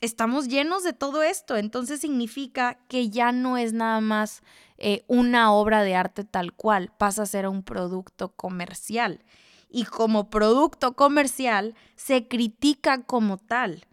estamos 0.00 0.48
llenos 0.48 0.82
de 0.82 0.92
todo 0.92 1.22
esto, 1.22 1.56
entonces 1.56 2.00
significa 2.00 2.78
que 2.88 3.10
ya 3.10 3.32
no 3.32 3.56
es 3.56 3.72
nada 3.72 4.00
más 4.00 4.42
eh, 4.76 5.04
una 5.06 5.52
obra 5.52 5.82
de 5.82 5.94
arte 5.94 6.24
tal 6.24 6.52
cual, 6.52 6.92
pasa 6.98 7.22
a 7.22 7.26
ser 7.26 7.48
un 7.48 7.62
producto 7.62 8.34
comercial 8.34 9.24
y 9.68 9.84
como 9.84 10.30
producto 10.30 10.94
comercial 10.94 11.74
se 11.96 12.26
critica 12.28 13.02
como 13.02 13.38
tal. 13.38 13.86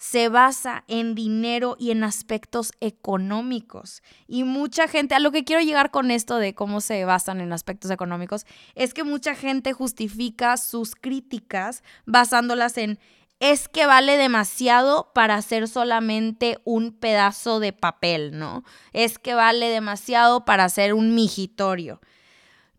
Se 0.00 0.30
basa 0.30 0.82
en 0.88 1.14
dinero 1.14 1.76
y 1.78 1.90
en 1.90 2.04
aspectos 2.04 2.72
económicos. 2.80 4.02
Y 4.26 4.44
mucha 4.44 4.88
gente, 4.88 5.14
a 5.14 5.18
lo 5.18 5.30
que 5.30 5.44
quiero 5.44 5.60
llegar 5.60 5.90
con 5.90 6.10
esto 6.10 6.38
de 6.38 6.54
cómo 6.54 6.80
se 6.80 7.04
basan 7.04 7.42
en 7.42 7.52
aspectos 7.52 7.90
económicos, 7.90 8.46
es 8.74 8.94
que 8.94 9.04
mucha 9.04 9.34
gente 9.34 9.74
justifica 9.74 10.56
sus 10.56 10.94
críticas 10.94 11.82
basándolas 12.06 12.78
en 12.78 12.98
es 13.40 13.68
que 13.68 13.86
vale 13.86 14.16
demasiado 14.16 15.10
para 15.14 15.40
ser 15.42 15.68
solamente 15.68 16.58
un 16.64 16.92
pedazo 16.92 17.58
de 17.58 17.72
papel, 17.72 18.38
¿no? 18.38 18.64
Es 18.92 19.18
que 19.18 19.34
vale 19.34 19.68
demasiado 19.68 20.44
para 20.44 20.68
ser 20.68 20.92
un 20.92 21.14
migitorio. 21.14 22.00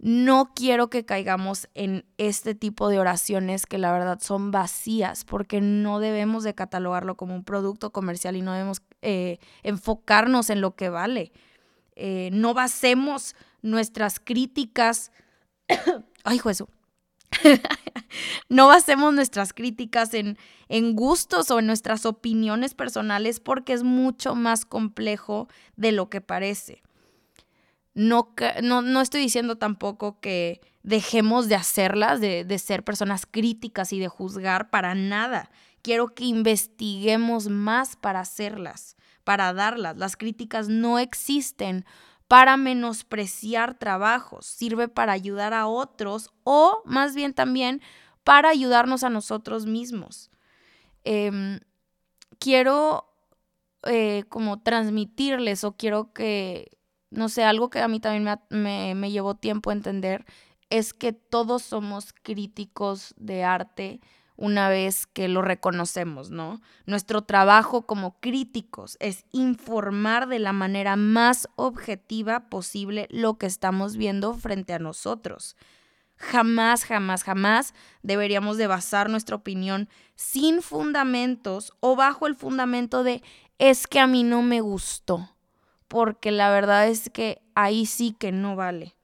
No 0.04 0.52
quiero 0.56 0.90
que 0.90 1.06
caigamos 1.06 1.70
en 1.76 2.06
este 2.18 2.56
tipo 2.56 2.90
de 2.90 2.98
oraciones 2.98 3.68
que 3.68 3.78
la 3.78 3.92
verdad 3.92 4.20
son 4.20 4.50
vacías, 4.50 5.24
porque 5.26 5.62
no 5.62 6.00
debemos 6.00 6.44
de 6.44 6.56
catalogarlo 6.56 7.16
como 7.16 7.36
un 7.36 7.44
producto 7.44 7.92
comercial 7.92 8.36
y 8.36 8.42
no 8.42 8.52
debemos 8.52 8.82
eh, 9.04 9.38
enfocarnos 9.62 10.50
en 10.50 10.60
lo 10.60 10.76
que 10.76 10.90
vale. 10.90 11.32
Eh, 11.96 12.32
no 12.34 12.56
basemos 12.56 13.36
nuestras 13.62 14.20
críticas. 14.20 15.12
Ay, 16.24 16.40
juez. 16.40 16.64
no 18.50 18.68
basemos 18.70 19.14
nuestras 19.14 19.54
críticas 19.54 20.16
en, 20.16 20.40
en 20.68 20.96
gustos 20.96 21.52
o 21.52 21.60
en 21.60 21.68
nuestras 21.68 22.08
opiniones 22.08 22.74
personales 22.74 23.40
porque 23.40 23.74
es 23.74 23.84
mucho 23.84 24.34
más 24.34 24.66
complejo 24.66 25.48
de 25.76 25.92
lo 25.92 26.10
que 26.10 26.22
parece. 26.22 26.82
No, 27.94 28.34
no, 28.62 29.02
estoy 29.02 29.22
diciendo 29.22 29.58
tampoco 29.58 30.20
que 30.20 30.62
dejemos 30.84 31.50
de 31.50 31.56
hacerlas, 31.56 32.22
de, 32.22 32.46
de 32.46 32.60
ser 32.60 32.84
personas 32.84 33.26
críticas 33.26 33.92
y 33.92 34.00
de 34.00 34.08
juzgar 34.08 34.70
para 34.70 34.96
nada. 34.96 35.52
Quiero 35.82 36.14
que 36.16 36.24
investiguemos 36.26 37.50
más 37.50 37.96
para 37.96 38.22
hacerlas, 38.22 38.96
para 39.24 39.54
darlas. 39.54 39.98
Las 39.98 40.16
críticas 40.16 40.70
no 40.70 41.00
existen 41.00 41.86
para 42.32 42.56
menospreciar 42.56 43.78
trabajos, 43.78 44.46
sirve 44.46 44.88
para 44.88 45.12
ayudar 45.12 45.54
a 45.54 45.68
otros 45.68 46.32
o 46.46 46.82
más 46.86 47.14
bien 47.14 47.34
también 47.34 47.82
para 48.24 48.48
ayudarnos 48.48 49.04
a 49.04 49.10
nosotros 49.10 49.66
mismos. 49.66 50.32
Em, 51.04 51.60
quiero 52.40 53.12
eh, 53.84 54.24
como 54.30 54.62
transmitirles 54.62 55.66
o 55.66 55.76
quiero 55.76 56.14
que 56.14 56.78
no 57.12 57.28
sé, 57.30 57.44
algo 57.44 57.70
que 57.70 57.82
a 57.82 57.88
mí 57.88 58.00
también 58.00 58.40
me, 58.50 58.96
me, 58.96 59.12
llevó 59.12 59.36
tiempo 59.36 59.72
entender 59.72 60.26
es 60.70 60.94
que 60.94 61.12
todos 61.12 61.62
somos 61.62 62.14
críticos 62.14 63.14
de 63.18 63.44
arte 63.44 64.00
una 64.38 64.70
vez 64.70 65.06
que 65.06 65.28
lo 65.28 65.42
reconocemos, 65.42 66.32
¿no? 66.32 66.62
Nuestro 66.86 67.22
trabajo 67.22 67.86
como 67.86 68.20
críticos 68.22 68.98
es 69.02 69.26
informar 69.32 70.28
de 70.28 70.40
la 70.40 70.54
manera 70.54 70.96
más 70.96 71.48
objetiva 71.58 72.50
posible 72.50 73.08
lo 73.12 73.38
que 73.38 73.46
estamos 73.46 73.98
viendo 73.98 74.34
frente 74.34 74.74
a 74.74 74.80
nosotros. 74.80 75.58
Jamás, 76.16 76.86
jamás, 76.86 77.24
jamás 77.24 77.74
deberíamos 78.04 78.58
de 78.58 78.68
basar 78.68 79.10
nuestra 79.10 79.36
opinión 79.36 79.90
sin 80.16 80.62
fundamentos 80.62 81.74
o 81.82 81.96
bajo 81.96 82.26
el 82.26 82.36
fundamento 82.36 83.04
de 83.04 83.22
es 83.60 83.86
que 83.86 84.00
a 84.00 84.08
mí 84.08 84.24
no 84.24 84.42
me 84.42 84.62
gustó 84.62 85.30
porque 85.92 86.32
la 86.32 86.50
verdad 86.50 86.88
es 86.88 87.10
que 87.10 87.42
ahí 87.54 87.86
sí 87.86 88.16
que 88.18 88.32
no 88.32 88.56
vale. 88.56 88.96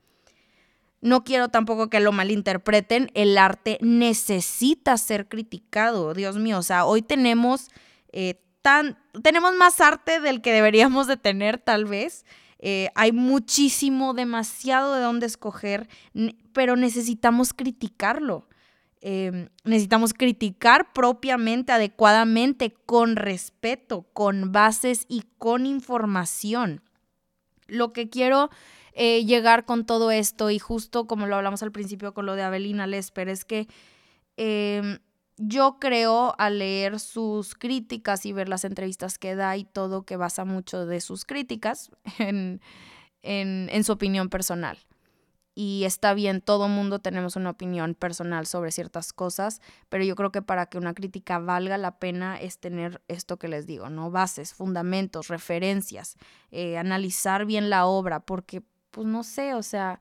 No 1.01 1.25
quiero 1.25 1.49
tampoco 1.49 1.89
que 1.89 1.99
lo 1.99 2.13
malinterpreten, 2.13 3.11
el 3.13 3.37
arte 3.37 3.77
necesita 3.81 4.97
ser 4.97 5.27
criticado, 5.27 6.13
Dios 6.13 6.37
mío, 6.37 6.57
o 6.59 6.63
sea, 6.63 6.85
hoy 6.85 7.01
tenemos, 7.01 7.71
eh, 8.13 8.41
tan, 8.61 8.97
tenemos 9.21 9.53
más 9.55 9.81
arte 9.81 10.21
del 10.21 10.41
que 10.41 10.53
deberíamos 10.53 11.07
de 11.07 11.17
tener 11.17 11.57
tal 11.57 11.83
vez. 11.83 12.25
Eh, 12.59 12.87
hay 12.95 13.11
muchísimo, 13.11 14.13
demasiado 14.13 14.95
de 14.95 15.01
dónde 15.01 15.25
escoger, 15.25 15.89
pero 16.53 16.77
necesitamos 16.77 17.53
criticarlo. 17.53 18.46
Em, 19.01 19.49
necesitamos 19.63 20.13
criticar 20.13 20.91
propiamente, 20.91 21.71
adecuadamente, 21.71 22.73
con 22.73 23.15
respeto, 23.15 24.07
con 24.13 24.51
bases 24.51 25.05
y 25.07 25.23
con 25.37 25.65
información. 25.65 26.81
Lo 27.67 27.93
que 27.93 28.09
quiero 28.09 28.49
eh, 28.93 29.23
llegar 29.25 29.65
con 29.65 29.85
todo 29.85 30.09
esto, 30.09 30.49
y 30.49 30.57
justo 30.57 31.05
como 31.05 31.27
lo 31.27 31.35
hablamos 31.35 31.61
al 31.61 31.71
principio 31.71 32.13
con 32.13 32.25
lo 32.25 32.35
de 32.35 32.41
Avelina 32.41 32.87
Lesper, 32.87 33.29
es 33.29 33.45
que 33.45 33.67
em, 34.35 34.97
yo 35.37 35.77
creo 35.79 36.33
al 36.39 36.57
leer 36.59 36.99
sus 36.99 37.53
críticas 37.53 38.25
y 38.25 38.33
ver 38.33 38.49
las 38.49 38.65
entrevistas 38.65 39.19
que 39.19 39.35
da 39.35 39.55
y 39.57 39.65
todo, 39.65 40.03
que 40.03 40.17
basa 40.17 40.45
mucho 40.45 40.87
de 40.87 41.01
sus 41.01 41.25
críticas 41.25 41.91
en 43.21 43.83
su 43.83 43.91
opinión 43.91 44.29
personal 44.29 44.79
y 45.59 45.85
está 45.85 46.13
bien, 46.13 46.39
todo 46.41 46.67
mundo 46.67 46.99
tenemos 46.99 47.35
una 47.35 47.49
opinión 47.49 47.95
personal 47.95 48.45
sobre 48.45 48.71
ciertas 48.71 49.11
cosas, 49.11 49.59
pero 49.89 50.03
yo 50.03 50.15
creo 50.15 50.31
que 50.31 50.43
para 50.43 50.67
que 50.67 50.77
una 50.77 50.93
crítica 50.93 51.39
valga 51.39 51.79
la 51.79 51.97
pena 51.97 52.39
es 52.39 52.59
tener 52.59 53.01
esto 53.07 53.37
que 53.37 53.47
les 53.47 53.65
digo, 53.65 53.89
¿no? 53.89 54.11
Bases, 54.11 54.53
fundamentos, 54.53 55.29
referencias, 55.29 56.15
eh, 56.51 56.77
analizar 56.77 57.47
bien 57.47 57.71
la 57.71 57.87
obra, 57.87 58.19
porque, 58.19 58.61
pues 58.91 59.07
no 59.07 59.23
sé, 59.23 59.55
o 59.55 59.63
sea, 59.63 59.99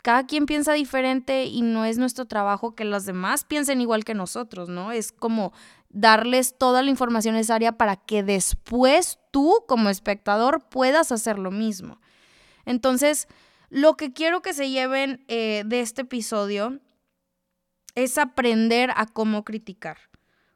cada 0.00 0.24
quien 0.24 0.46
piensa 0.46 0.72
diferente 0.72 1.44
y 1.44 1.60
no 1.60 1.84
es 1.84 1.98
nuestro 1.98 2.24
trabajo 2.24 2.74
que 2.74 2.86
los 2.86 3.04
demás 3.04 3.44
piensen 3.44 3.82
igual 3.82 4.06
que 4.06 4.14
nosotros, 4.14 4.70
¿no? 4.70 4.90
Es 4.90 5.12
como 5.12 5.52
darles 5.90 6.56
toda 6.56 6.82
la 6.82 6.88
información 6.88 7.34
necesaria 7.34 7.72
para 7.72 7.96
que 7.96 8.22
después 8.22 9.18
tú 9.30 9.64
como 9.68 9.90
espectador 9.90 10.66
puedas 10.70 11.12
hacer 11.12 11.38
lo 11.38 11.50
mismo. 11.50 12.00
Entonces, 12.64 13.28
lo 13.74 13.96
que 13.96 14.12
quiero 14.12 14.40
que 14.40 14.54
se 14.54 14.70
lleven 14.70 15.24
eh, 15.26 15.64
de 15.66 15.80
este 15.80 16.02
episodio 16.02 16.78
es 17.96 18.18
aprender 18.18 18.92
a 18.94 19.04
cómo 19.06 19.44
criticar, 19.44 19.96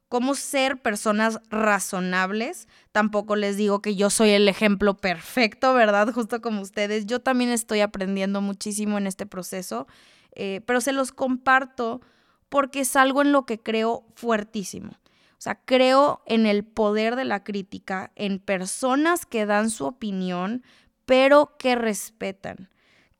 cómo 0.09 0.37
ser 0.37 0.81
personas 0.81 1.41
razonables. 1.51 2.69
Tampoco 2.93 3.35
les 3.35 3.57
digo 3.57 3.83
que 3.83 3.97
yo 3.97 4.09
soy 4.09 4.31
el 4.31 4.49
ejemplo 4.49 4.97
perfecto, 4.97 5.75
¿verdad? 5.75 6.13
Justo 6.13 6.41
como 6.41 6.63
ustedes. 6.63 7.07
Yo 7.07 7.19
también 7.19 7.51
estoy 7.51 7.81
aprendiendo 7.81 8.41
muchísimo 8.41 8.99
en 8.99 9.09
este 9.09 9.27
proceso, 9.27 9.89
eh, 10.37 10.61
pero 10.65 10.81
se 10.81 10.93
los 10.93 11.11
comparto 11.11 12.01
porque 12.49 12.83
es 12.83 12.95
algo 12.95 13.23
en 13.23 13.33
lo 13.33 13.47
que 13.47 13.59
creo 13.59 14.05
fuertísimo. 14.15 14.93
O 14.93 15.41
sea, 15.41 15.57
creo 15.65 16.23
en 16.25 16.47
el 16.47 16.65
poder 16.65 17.17
de 17.17 17.25
la 17.25 17.43
crítica, 17.43 18.13
en 18.15 18.39
personas 18.39 19.27
que 19.27 19.45
dan 19.45 19.71
su 19.71 19.87
opinión, 19.87 20.63
pero 21.05 21.57
que 21.59 21.75
respetan 21.75 22.71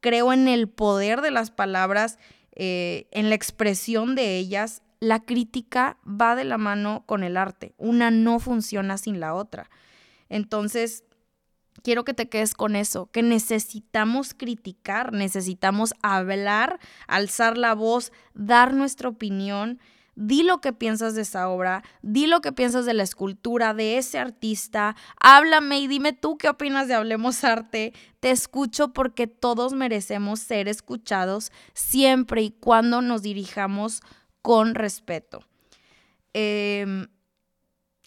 creo 0.01 0.33
en 0.33 0.49
el 0.49 0.69
poder 0.69 1.21
de 1.21 1.31
las 1.31 1.51
palabras, 1.51 2.19
eh, 2.53 3.09
en 3.11 3.29
la 3.29 3.35
expresión 3.35 4.15
de 4.15 4.37
ellas. 4.39 4.83
La 5.01 5.21
crítica 5.21 5.97
va 6.07 6.35
de 6.35 6.45
la 6.45 6.59
mano 6.59 7.05
con 7.07 7.23
el 7.23 7.37
arte. 7.37 7.75
Una 7.79 8.11
no 8.11 8.41
funciona 8.41 8.99
sin 8.99 9.21
la 9.21 9.35
otra. 9.35 9.71
Entonces, 10.29 11.05
quiero 11.83 12.05
que 12.05 12.15
te 12.15 12.29
quedes 12.29 12.55
con 12.55 12.77
eso, 12.77 13.11
que 13.11 13.23
necesitamos 13.23 14.35
criticar, 14.35 15.13
necesitamos 15.13 15.95
hablar, 16.03 16.81
alzar 17.07 17.57
la 17.57 17.75
voz, 17.75 18.13
dar 18.35 18.75
nuestra 18.75 19.09
opinión 19.09 19.79
di 20.19 20.43
lo 20.43 20.61
que 20.61 20.73
piensas 20.73 21.15
de 21.15 21.23
esa 21.23 21.49
obra, 21.49 21.85
di 22.03 22.27
lo 22.27 22.41
que 22.41 22.51
piensas 22.51 22.85
de 22.85 22.93
la 22.93 23.05
escultura, 23.05 23.73
de 23.73 23.99
ese 23.99 24.19
artista, 24.19 24.97
háblame 25.21 25.79
y 25.79 25.87
dime 25.87 26.13
tú 26.13 26.37
qué 26.37 26.49
opinas 26.49 26.89
de 26.89 26.95
Hablemos 26.95 27.45
Arte. 27.45 27.93
Te 28.19 28.33
escucho 28.33 28.93
porque 28.93 29.29
todos 29.29 29.75
merecemos 29.75 30.41
ser 30.41 30.67
escuchados 30.67 31.53
siempre 31.73 32.43
y 32.43 32.51
cuando 32.51 33.01
nos 33.01 33.23
dirijamos 33.23 34.01
con 34.43 34.75
respeto. 34.75 35.45
Em, 36.35 37.07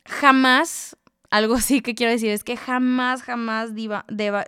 jamás, 0.05 0.97
algo 1.29 1.55
así 1.55 1.79
que 1.79 1.95
quiero 1.95 2.11
decir 2.11 2.31
es 2.31 2.43
que 2.43 2.57
jamás, 2.57 3.23
jamás 3.23 3.73
diva, 3.73 4.03
deba, 4.09 4.45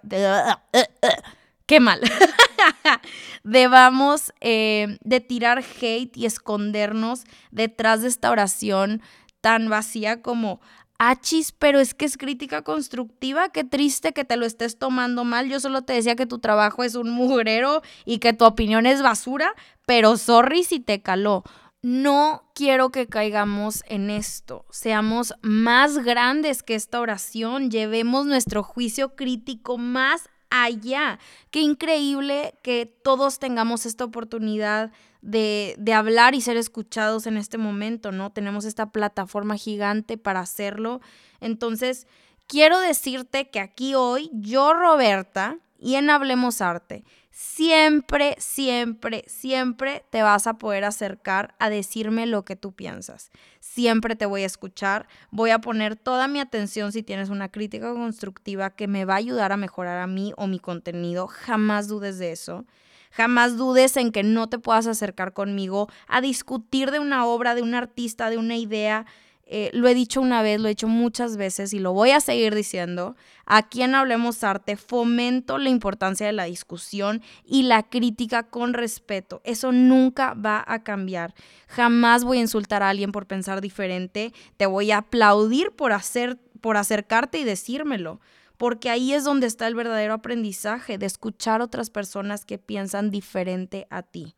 qué 1.65 1.79
mal. 1.79 2.01
Debamos 3.43 4.33
eh, 4.41 4.97
de 5.01 5.19
tirar 5.19 5.63
hate 5.81 6.15
y 6.15 6.25
escondernos 6.25 7.23
detrás 7.51 8.01
de 8.01 8.07
esta 8.07 8.31
oración 8.31 9.01
tan 9.41 9.69
vacía 9.69 10.21
como 10.21 10.61
achis, 10.97 11.51
pero 11.51 11.79
es 11.79 11.93
que 11.93 12.05
es 12.05 12.17
crítica 12.17 12.61
constructiva, 12.61 13.49
qué 13.49 13.63
triste 13.63 14.13
que 14.13 14.23
te 14.23 14.37
lo 14.37 14.45
estés 14.45 14.77
tomando 14.77 15.23
mal. 15.23 15.49
Yo 15.49 15.59
solo 15.59 15.81
te 15.81 15.93
decía 15.93 16.15
que 16.15 16.25
tu 16.25 16.39
trabajo 16.39 16.83
es 16.83 16.95
un 16.95 17.09
mugrero 17.09 17.81
y 18.05 18.19
que 18.19 18.33
tu 18.33 18.45
opinión 18.45 18.85
es 18.85 19.01
basura, 19.01 19.53
pero 19.85 20.17
sorry 20.17 20.63
si 20.63 20.79
te 20.79 21.01
caló. 21.01 21.43
No 21.81 22.49
quiero 22.55 22.91
que 22.91 23.07
caigamos 23.07 23.83
en 23.87 24.09
esto. 24.09 24.65
Seamos 24.69 25.33
más 25.41 25.97
grandes 25.97 26.63
que 26.63 26.75
esta 26.75 27.01
oración. 27.01 27.69
Llevemos 27.69 28.25
nuestro 28.25 28.63
juicio 28.63 29.17
crítico 29.17 29.77
más 29.77 30.29
allá. 30.53 31.19
Qué 31.49 31.61
increíble 31.61 32.53
que 32.61 32.85
todos 32.85 33.39
tengamos 33.39 33.87
esta 33.87 34.05
oportunidad 34.05 34.91
de, 35.21 35.75
de, 35.79 35.93
hablar 35.93 36.35
y 36.35 36.41
ser 36.41 36.57
escuchados 36.57 37.25
en 37.25 37.37
este 37.37 37.57
momento, 37.57 38.11
¿no? 38.11 38.31
Tenemos 38.31 38.63
esta 38.65 38.91
plataforma 38.91 39.57
gigante 39.57 40.17
para 40.17 40.41
hacerlo. 40.41 41.01
Entonces, 41.41 42.07
quiero 42.45 42.79
decirte 42.79 43.49
que 43.49 43.59
aquí 43.59 43.95
hoy 43.95 44.29
yo, 44.33 44.73
Roberta, 44.73 45.57
y 45.79 45.95
en 45.95 46.09
Hablemos 46.09 46.61
Arte, 46.61 47.03
siempre, 47.33 48.35
siempre, 48.37 49.23
siempre 49.25 50.05
te 50.11 50.21
vas 50.21 50.45
a 50.45 50.59
poder 50.59 50.85
acercar 50.85 51.55
a 51.57 51.71
decirme 51.71 52.27
lo 52.27 52.45
que 52.45 52.55
tú 52.55 52.73
piensas. 52.73 53.31
Siempre 53.59 54.15
te 54.15 54.27
voy 54.27 54.43
a 54.43 54.45
escuchar, 54.45 55.07
voy 55.31 55.49
a 55.49 55.59
poner 55.59 55.95
toda 55.95 56.27
mi 56.27 56.39
atención 56.39 56.91
si 56.91 57.01
tienes 57.01 57.29
una 57.29 57.49
crítica 57.49 57.91
constructiva 57.91 58.69
que 58.69 58.87
me 58.87 59.03
va 59.03 59.15
a 59.15 59.17
ayudar 59.17 59.51
a 59.51 59.57
mejorar 59.57 59.97
a 59.97 60.07
mí 60.07 60.31
o 60.37 60.45
mi 60.45 60.59
contenido. 60.59 61.27
Jamás 61.27 61.87
dudes 61.87 62.19
de 62.19 62.31
eso. 62.31 62.65
Jamás 63.11 63.57
dudes 63.57 63.97
en 63.97 64.11
que 64.11 64.23
no 64.23 64.47
te 64.47 64.59
puedas 64.59 64.85
acercar 64.85 65.33
conmigo 65.33 65.87
a 66.07 66.21
discutir 66.21 66.91
de 66.91 66.99
una 66.99 67.25
obra, 67.25 67.55
de 67.55 67.63
un 67.63 67.73
artista, 67.73 68.29
de 68.29 68.37
una 68.37 68.57
idea 68.57 69.05
eh, 69.45 69.69
lo 69.73 69.89
he 69.89 69.93
dicho 69.93 70.21
una 70.21 70.41
vez, 70.41 70.59
lo 70.59 70.67
he 70.67 70.69
dicho 70.69 70.87
muchas 70.87 71.35
veces 71.35 71.73
y 71.73 71.79
lo 71.79 71.91
voy 71.91 72.11
a 72.11 72.21
seguir 72.21 72.55
diciendo. 72.55 73.15
Aquí 73.45 73.81
en 73.81 73.93
Hablemos 73.93 74.43
Arte 74.43 74.77
fomento 74.77 75.57
la 75.57 75.69
importancia 75.69 76.25
de 76.25 76.31
la 76.31 76.45
discusión 76.45 77.21
y 77.45 77.63
la 77.63 77.83
crítica 77.83 78.43
con 78.43 78.73
respeto. 78.73 79.41
Eso 79.43 79.73
nunca 79.73 80.33
va 80.33 80.63
a 80.65 80.83
cambiar. 80.83 81.33
Jamás 81.67 82.23
voy 82.23 82.37
a 82.37 82.41
insultar 82.41 82.83
a 82.83 82.89
alguien 82.89 83.11
por 83.11 83.27
pensar 83.27 83.59
diferente. 83.59 84.33
Te 84.55 84.65
voy 84.65 84.91
a 84.91 84.99
aplaudir 84.99 85.71
por, 85.71 85.91
hacer, 85.91 86.37
por 86.61 86.77
acercarte 86.77 87.37
y 87.39 87.43
decírmelo. 87.43 88.21
Porque 88.55 88.89
ahí 88.89 89.11
es 89.11 89.25
donde 89.25 89.47
está 89.47 89.67
el 89.67 89.75
verdadero 89.75 90.13
aprendizaje, 90.13 90.97
de 90.97 91.05
escuchar 91.05 91.61
otras 91.61 91.89
personas 91.89 92.45
que 92.45 92.59
piensan 92.59 93.11
diferente 93.11 93.87
a 93.89 94.03
ti. 94.03 94.35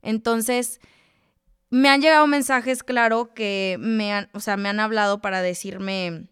Entonces, 0.00 0.80
me 1.74 1.88
han 1.88 2.00
llegado 2.00 2.28
mensajes, 2.28 2.84
claro, 2.84 3.34
que 3.34 3.78
me 3.80 4.12
han, 4.12 4.28
o 4.32 4.38
sea, 4.38 4.56
me 4.56 4.68
han 4.68 4.78
hablado 4.78 5.20
para 5.20 5.42
decirme 5.42 6.28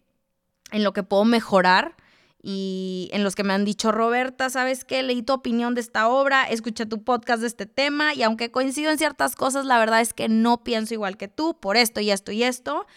en 0.71 0.83
lo 0.85 0.93
que 0.93 1.03
puedo 1.03 1.25
mejorar 1.25 1.97
y 2.41 3.09
en 3.11 3.25
los 3.25 3.35
que 3.35 3.43
me 3.43 3.51
han 3.51 3.65
dicho, 3.65 3.91
Roberta, 3.91 4.49
¿sabes 4.49 4.85
qué? 4.85 5.03
Leí 5.03 5.21
tu 5.21 5.33
opinión 5.33 5.75
de 5.75 5.81
esta 5.81 6.07
obra, 6.07 6.45
escuché 6.45 6.85
tu 6.85 7.03
podcast 7.03 7.41
de 7.41 7.47
este 7.47 7.65
tema 7.65 8.13
y 8.13 8.23
aunque 8.23 8.51
coincido 8.51 8.89
en 8.89 8.97
ciertas 8.97 9.35
cosas, 9.35 9.65
la 9.65 9.77
verdad 9.79 9.99
es 9.99 10.13
que 10.13 10.29
no 10.29 10.63
pienso 10.63 10.93
igual 10.93 11.17
que 11.17 11.27
tú 11.27 11.59
por 11.59 11.75
esto 11.75 11.99
y 11.99 12.09
esto 12.09 12.31
y 12.31 12.43
esto. 12.43 12.87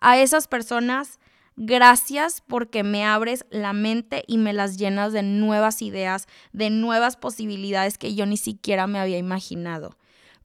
A 0.00 0.16
esas 0.16 0.48
personas, 0.48 1.18
gracias 1.56 2.42
porque 2.46 2.82
me 2.82 3.04
abres 3.04 3.44
la 3.50 3.74
mente 3.74 4.24
y 4.26 4.38
me 4.38 4.54
las 4.54 4.78
llenas 4.78 5.12
de 5.12 5.22
nuevas 5.22 5.82
ideas, 5.82 6.28
de 6.54 6.70
nuevas 6.70 7.18
posibilidades 7.18 7.98
que 7.98 8.14
yo 8.14 8.24
ni 8.24 8.38
siquiera 8.38 8.86
me 8.86 8.98
había 8.98 9.18
imaginado. 9.18 9.98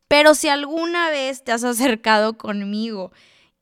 Pero 0.08 0.36
si 0.36 0.50
alguna 0.50 1.10
vez 1.10 1.44
te 1.44 1.52
has 1.52 1.64
acercado 1.64 2.38
conmigo 2.38 3.12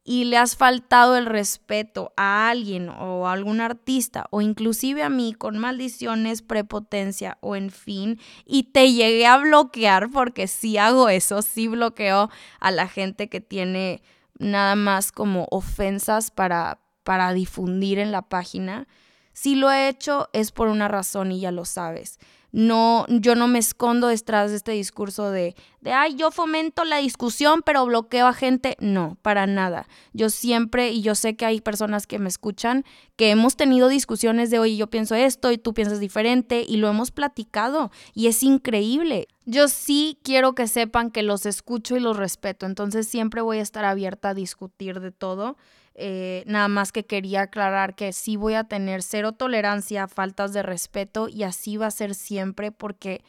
y 0.03 0.25
le 0.25 0.37
has 0.37 0.57
faltado 0.57 1.15
el 1.15 1.25
respeto 1.25 2.11
a 2.17 2.49
alguien 2.49 2.89
o 2.89 3.27
a 3.27 3.31
algún 3.31 3.61
artista 3.61 4.27
o 4.31 4.41
inclusive 4.41 5.01
a 5.01 5.09
mí 5.09 5.33
con 5.33 5.57
maldiciones, 5.57 6.41
prepotencia 6.41 7.37
o 7.39 7.55
en 7.55 7.69
fin, 7.69 8.19
y 8.45 8.63
te 8.63 8.91
llegué 8.91 9.25
a 9.25 9.37
bloquear 9.37 10.09
porque 10.09 10.47
sí 10.47 10.77
hago 10.77 11.07
eso, 11.07 11.41
sí 11.41 11.69
bloqueo 11.69 12.29
a 12.59 12.71
la 12.71 12.89
gente 12.89 13.29
que 13.29 13.39
tiene 13.39 14.03
nada 14.37 14.75
más 14.75 15.13
como 15.13 15.47
ofensas 15.51 16.31
para, 16.31 16.81
para 17.03 17.31
difundir 17.31 17.99
en 17.99 18.11
la 18.11 18.23
página. 18.23 18.87
Si 19.31 19.55
lo 19.55 19.71
he 19.71 19.87
hecho 19.87 20.29
es 20.33 20.51
por 20.51 20.67
una 20.67 20.89
razón 20.89 21.31
y 21.31 21.39
ya 21.39 21.51
lo 21.51 21.63
sabes 21.63 22.19
no, 22.53 23.07
yo 23.09 23.33
no 23.33 23.47
me 23.47 23.57
escondo 23.57 24.07
detrás 24.07 24.51
de 24.51 24.57
este 24.57 24.73
discurso 24.73 25.31
de, 25.31 25.55
de, 25.81 25.91
ay, 25.91 26.13
yo 26.13 26.29
fomento 26.29 26.83
la 26.83 26.97
discusión, 26.97 27.63
pero 27.65 27.83
bloqueo 27.87 28.27
a 28.27 28.33
gente. 28.33 28.77
No, 28.79 29.17
para 29.23 29.47
nada. 29.47 29.87
Yo 30.13 30.29
siempre, 30.29 30.91
y 30.91 31.01
yo 31.01 31.15
sé 31.15 31.35
que 31.35 31.47
hay 31.47 31.61
personas 31.61 32.05
que 32.05 32.19
me 32.19 32.29
escuchan, 32.29 32.85
que 33.15 33.31
hemos 33.31 33.55
tenido 33.55 33.87
discusiones 33.87 34.51
de, 34.51 34.59
oye, 34.59 34.77
yo 34.77 34.87
pienso 34.87 35.15
esto 35.15 35.51
y 35.51 35.57
tú 35.57 35.73
piensas 35.73 35.99
diferente, 35.99 36.63
y 36.65 36.77
lo 36.77 36.89
hemos 36.89 37.09
platicado, 37.09 37.91
y 38.13 38.27
es 38.27 38.43
increíble. 38.43 39.27
Yo 39.45 39.67
sí 39.67 40.19
quiero 40.21 40.53
que 40.53 40.67
sepan 40.67 41.09
que 41.09 41.23
los 41.23 41.47
escucho 41.47 41.97
y 41.97 42.01
los 42.01 42.17
respeto, 42.17 42.67
entonces 42.67 43.07
siempre 43.07 43.41
voy 43.41 43.57
a 43.57 43.63
estar 43.63 43.83
abierta 43.83 44.29
a 44.29 44.33
discutir 44.35 44.99
de 44.99 45.11
todo 45.11 45.57
eh, 45.95 46.43
nada 46.47 46.67
más 46.67 46.91
que 46.91 47.05
quería 47.05 47.41
aclarar 47.41 47.95
que 47.95 48.13
sí 48.13 48.35
voy 48.35 48.55
a 48.55 48.63
tener 48.63 49.03
cero 49.03 49.33
tolerancia 49.33 50.03
a 50.03 50.07
faltas 50.07 50.53
de 50.53 50.63
respeto 50.63 51.29
y 51.29 51.43
así 51.43 51.77
va 51.77 51.87
a 51.87 51.91
ser 51.91 52.15
siempre 52.15 52.71
porque 52.71 53.23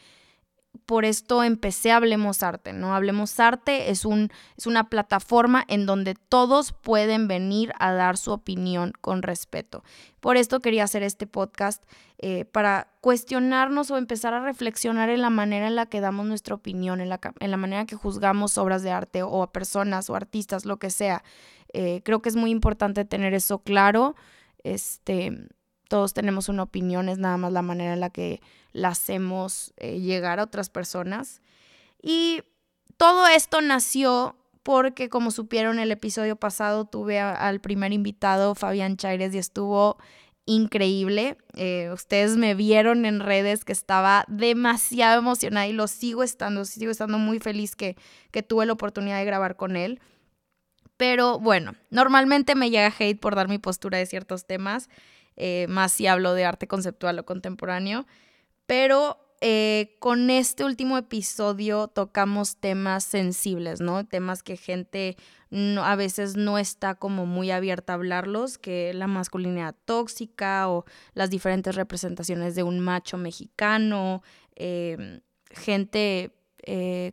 por 0.87 1.05
esto 1.05 1.43
empecé 1.43 1.93
Hablemos 1.93 2.43
Arte, 2.43 2.73
¿no? 2.73 2.95
Hablemos 2.95 3.39
Arte 3.39 3.91
es, 3.91 4.05
un, 4.05 4.31
es 4.57 4.67
una 4.67 4.89
plataforma 4.89 5.65
en 5.69 5.87
donde 5.87 6.15
todos 6.15 6.73
pueden 6.73 7.29
venir 7.29 7.73
a 7.79 7.93
dar 7.93 8.17
su 8.17 8.33
opinión 8.33 8.93
con 9.01 9.23
respeto. 9.23 9.85
Por 10.21 10.37
esto 10.37 10.61
quería 10.61 10.85
hacer 10.85 11.03
este 11.03 11.27
podcast 11.27 11.83
eh, 12.19 12.45
para 12.45 12.89
cuestionarnos 13.01 13.91
o 13.91 13.97
empezar 13.97 14.35
a 14.35 14.41
reflexionar 14.41 15.11
en 15.11 15.23
la 15.23 15.31
manera 15.31 15.67
en 15.67 15.77
la 15.77 15.87
que 15.87 16.01
damos 16.01 16.27
nuestra 16.27 16.55
opinión, 16.55 17.01
en 17.01 17.09
la, 17.09 17.21
en 17.41 17.51
la 17.51 17.57
manera 17.57 17.87
que 17.87 17.97
juzgamos 17.97 18.59
obras 18.59 18.83
de 18.83 18.91
arte 18.91 19.23
o 19.23 19.43
a 19.43 19.53
personas 19.53 20.11
o 20.11 20.17
artistas, 20.17 20.65
lo 20.65 20.79
que 20.79 20.91
sea. 20.91 21.23
Eh, 21.75 22.03
creo 22.05 22.23
que 22.23 22.29
es 22.29 22.37
muy 22.37 22.51
importante 22.51 23.05
tener 23.05 23.35
eso 23.35 23.59
claro. 23.59 24.15
Este, 24.63 25.49
todos 25.89 26.15
tenemos 26.15 26.49
una 26.49 26.63
opinión, 26.63 27.09
es 27.09 27.19
nada 27.19 27.37
más 27.37 27.53
la 27.53 27.63
manera 27.63 27.93
en 27.93 28.01
la 28.01 28.11
que 28.11 28.41
la 28.73 28.89
hacemos 28.89 29.75
eh, 29.77 30.01
llegar 30.01 30.41
a 30.41 30.45
otras 30.45 30.71
personas. 30.71 31.43
Y 32.01 32.43
todo 32.97 33.27
esto 33.27 33.61
nació 33.61 34.37
porque, 34.63 35.09
como 35.09 35.31
supieron 35.31 35.79
el 35.79 35.91
episodio 35.91 36.37
pasado, 36.37 36.87
tuve 36.87 37.21
al 37.21 37.61
primer 37.61 37.93
invitado, 37.93 38.55
Fabián 38.55 38.97
Chaires, 38.97 39.35
y 39.35 39.39
estuvo 39.39 39.99
increíble. 40.47 41.37
Eh, 41.55 41.91
ustedes 41.93 42.37
me 42.37 42.55
vieron 42.55 43.05
en 43.05 43.21
redes 43.21 43.65
que 43.65 43.73
estaba 43.73 44.25
demasiado 44.29 45.19
emocionada 45.19 45.67
y 45.67 45.73
lo 45.73 45.89
sigo 45.89 46.23
estando, 46.23 46.65
sigo 46.65 46.91
estando 46.91 47.19
muy 47.19 47.41
feliz 47.41 47.77
que, 47.77 47.97
que 48.31 48.43
tuve 48.43 48.67
la 48.67 48.75
oportunidad 48.75 49.19
de 49.19 49.25
grabar 49.25 49.57
con 49.57 49.77
él. 49.77 50.01
Pero 50.97 51.39
bueno, 51.41 51.75
normalmente 51.91 52.55
me 52.55 52.71
llega 52.71 52.93
hate 52.97 53.19
por 53.19 53.35
dar 53.35 53.49
mi 53.49 53.59
postura 53.59 53.99
de 53.99 54.07
ciertos 54.07 54.47
temas, 54.47 54.89
eh, 55.37 55.67
más 55.69 55.93
si 55.93 56.07
hablo 56.07 56.35
de 56.35 56.45
arte 56.45 56.69
conceptual 56.69 57.19
o 57.19 57.25
contemporáneo. 57.25 58.07
Pero 58.67 59.19
eh, 59.41 59.97
con 59.99 60.31
este 60.31 60.65
último 60.65 60.97
episodio 60.97 61.89
tocamos 61.89 62.57
temas 62.57 63.05
sensibles, 63.05 63.81
¿no? 63.81 64.07
Temas 64.07 64.43
que 64.43 64.57
gente 64.57 65.17
a 65.83 65.97
veces 65.97 66.37
no 66.37 66.59
está 66.59 66.95
como 66.95 67.27
muy 67.27 67.51
abierta 67.51 67.93
a 67.93 67.97
hablarlos, 67.97 68.59
que 68.59 68.93
la 68.95 69.07
masculinidad 69.07 69.75
tóxica 69.85 70.69
o 70.69 70.85
las 71.13 71.31
diferentes 71.31 71.75
representaciones 71.77 72.55
de 72.55 72.63
un 72.63 72.81
macho 72.81 73.19
mexicano, 73.19 74.23
em, 74.57 75.21
gente 75.51 76.33
eh, 76.67 77.13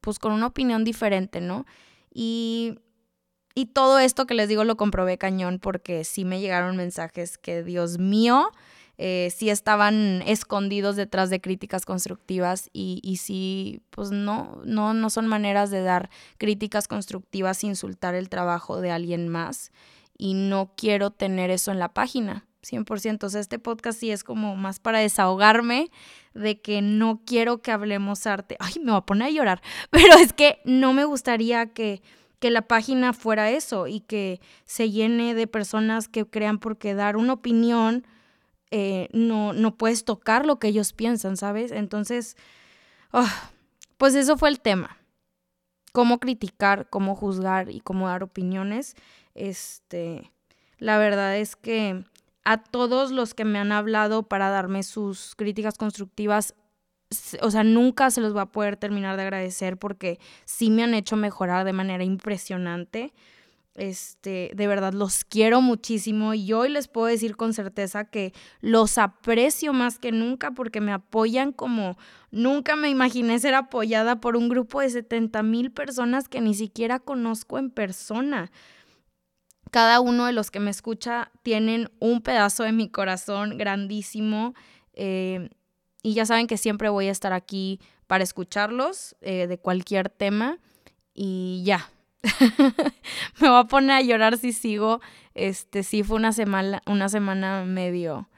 pues 0.00 0.18
con 0.18 0.32
una 0.32 0.46
opinión 0.46 0.84
diferente, 0.84 1.40
¿no? 1.40 1.66
Y, 2.14 2.78
y 3.54 3.66
todo 3.66 3.98
esto 3.98 4.26
que 4.26 4.34
les 4.34 4.48
digo 4.48 4.64
lo 4.64 4.76
comprobé 4.76 5.18
cañón 5.18 5.58
porque 5.58 6.04
sí 6.04 6.24
me 6.24 6.40
llegaron 6.40 6.76
mensajes 6.76 7.36
que, 7.36 7.62
Dios 7.62 7.98
mío, 7.98 8.50
eh, 8.96 9.32
sí 9.34 9.50
estaban 9.50 10.22
escondidos 10.24 10.94
detrás 10.94 11.28
de 11.28 11.40
críticas 11.40 11.84
constructivas 11.84 12.70
y, 12.72 13.00
y 13.02 13.16
sí, 13.16 13.82
pues 13.90 14.12
no, 14.12 14.62
no, 14.64 14.94
no 14.94 15.10
son 15.10 15.26
maneras 15.26 15.70
de 15.70 15.82
dar 15.82 16.10
críticas 16.38 16.86
constructivas 16.86 17.64
insultar 17.64 18.14
el 18.14 18.28
trabajo 18.28 18.80
de 18.80 18.92
alguien 18.92 19.28
más 19.28 19.72
y 20.16 20.34
no 20.34 20.72
quiero 20.76 21.10
tener 21.10 21.50
eso 21.50 21.72
en 21.72 21.80
la 21.80 21.92
página. 21.92 22.46
100%. 22.64 23.24
O 23.24 23.28
sea, 23.28 23.40
este 23.40 23.58
podcast 23.58 23.98
sí 24.00 24.10
es 24.10 24.24
como 24.24 24.56
más 24.56 24.80
para 24.80 24.98
desahogarme 24.98 25.90
de 26.34 26.60
que 26.60 26.82
no 26.82 27.22
quiero 27.24 27.62
que 27.62 27.70
hablemos 27.70 28.26
arte. 28.26 28.56
Ay, 28.58 28.74
me 28.80 28.90
voy 28.92 28.98
a 28.98 29.06
poner 29.06 29.28
a 29.28 29.30
llorar. 29.30 29.62
Pero 29.90 30.14
es 30.14 30.32
que 30.32 30.60
no 30.64 30.92
me 30.92 31.04
gustaría 31.04 31.72
que, 31.72 32.02
que 32.38 32.50
la 32.50 32.62
página 32.62 33.12
fuera 33.12 33.50
eso 33.50 33.86
y 33.86 34.00
que 34.00 34.40
se 34.64 34.90
llene 34.90 35.34
de 35.34 35.46
personas 35.46 36.08
que 36.08 36.26
crean 36.26 36.58
porque 36.58 36.94
dar 36.94 37.16
una 37.16 37.34
opinión 37.34 38.06
eh, 38.76 39.08
no, 39.12 39.52
no 39.52 39.76
puedes 39.76 40.04
tocar 40.04 40.46
lo 40.46 40.58
que 40.58 40.66
ellos 40.66 40.92
piensan, 40.92 41.36
¿sabes? 41.36 41.70
Entonces, 41.70 42.36
ah, 43.12 43.50
pues 43.98 44.16
eso 44.16 44.36
fue 44.36 44.48
el 44.48 44.60
tema. 44.60 44.98
Cómo 45.92 46.18
criticar, 46.18 46.90
cómo 46.90 47.14
juzgar 47.14 47.70
y 47.70 47.78
cómo 47.78 48.08
dar 48.08 48.24
opiniones. 48.24 48.96
Este, 49.34 50.32
la 50.78 50.98
verdad 50.98 51.36
es 51.36 51.54
que 51.54 52.04
a 52.44 52.58
todos 52.58 53.10
los 53.10 53.34
que 53.34 53.44
me 53.44 53.58
han 53.58 53.72
hablado 53.72 54.24
para 54.24 54.50
darme 54.50 54.82
sus 54.82 55.34
críticas 55.36 55.78
constructivas, 55.78 56.54
o 57.40 57.50
sea, 57.50 57.64
nunca 57.64 58.10
se 58.10 58.20
los 58.20 58.32
voy 58.32 58.42
a 58.42 58.46
poder 58.46 58.76
terminar 58.76 59.16
de 59.16 59.22
agradecer 59.22 59.78
porque 59.78 60.18
sí 60.44 60.70
me 60.70 60.82
han 60.82 60.94
hecho 60.94 61.16
mejorar 61.16 61.64
de 61.64 61.72
manera 61.72 62.04
impresionante. 62.04 63.12
Este, 63.74 64.52
de 64.54 64.68
verdad 64.68 64.92
los 64.92 65.24
quiero 65.24 65.60
muchísimo 65.60 66.32
y 66.32 66.52
hoy 66.52 66.68
les 66.68 66.86
puedo 66.86 67.08
decir 67.08 67.36
con 67.36 67.52
certeza 67.52 68.04
que 68.04 68.32
los 68.60 68.98
aprecio 68.98 69.72
más 69.72 69.98
que 69.98 70.12
nunca 70.12 70.52
porque 70.52 70.80
me 70.80 70.92
apoyan 70.92 71.50
como 71.50 71.98
nunca 72.30 72.76
me 72.76 72.88
imaginé 72.88 73.36
ser 73.40 73.56
apoyada 73.56 74.20
por 74.20 74.36
un 74.36 74.48
grupo 74.48 74.80
de 74.80 74.90
70 74.90 75.42
mil 75.42 75.72
personas 75.72 76.28
que 76.28 76.40
ni 76.40 76.54
siquiera 76.54 77.00
conozco 77.00 77.58
en 77.58 77.70
persona. 77.70 78.52
Cada 79.74 79.98
uno 79.98 80.26
de 80.26 80.32
los 80.32 80.52
que 80.52 80.60
me 80.60 80.70
escucha 80.70 81.32
tienen 81.42 81.90
un 81.98 82.20
pedazo 82.20 82.62
de 82.62 82.70
mi 82.70 82.88
corazón 82.88 83.58
grandísimo 83.58 84.54
eh, 84.92 85.50
y 86.00 86.14
ya 86.14 86.26
saben 86.26 86.46
que 86.46 86.58
siempre 86.58 86.90
voy 86.90 87.08
a 87.08 87.10
estar 87.10 87.32
aquí 87.32 87.80
para 88.06 88.22
escucharlos 88.22 89.16
eh, 89.20 89.48
de 89.48 89.58
cualquier 89.58 90.10
tema 90.10 90.58
y 91.12 91.64
ya, 91.66 91.90
me 93.40 93.48
voy 93.48 93.58
a 93.58 93.64
poner 93.64 93.90
a 93.96 94.00
llorar 94.00 94.38
si 94.38 94.52
sigo. 94.52 95.00
Este 95.34 95.82
sí 95.82 96.04
fue 96.04 96.18
una 96.18 96.32
semana, 96.32 96.80
una 96.86 97.08
semana 97.08 97.64
medio 97.64 98.28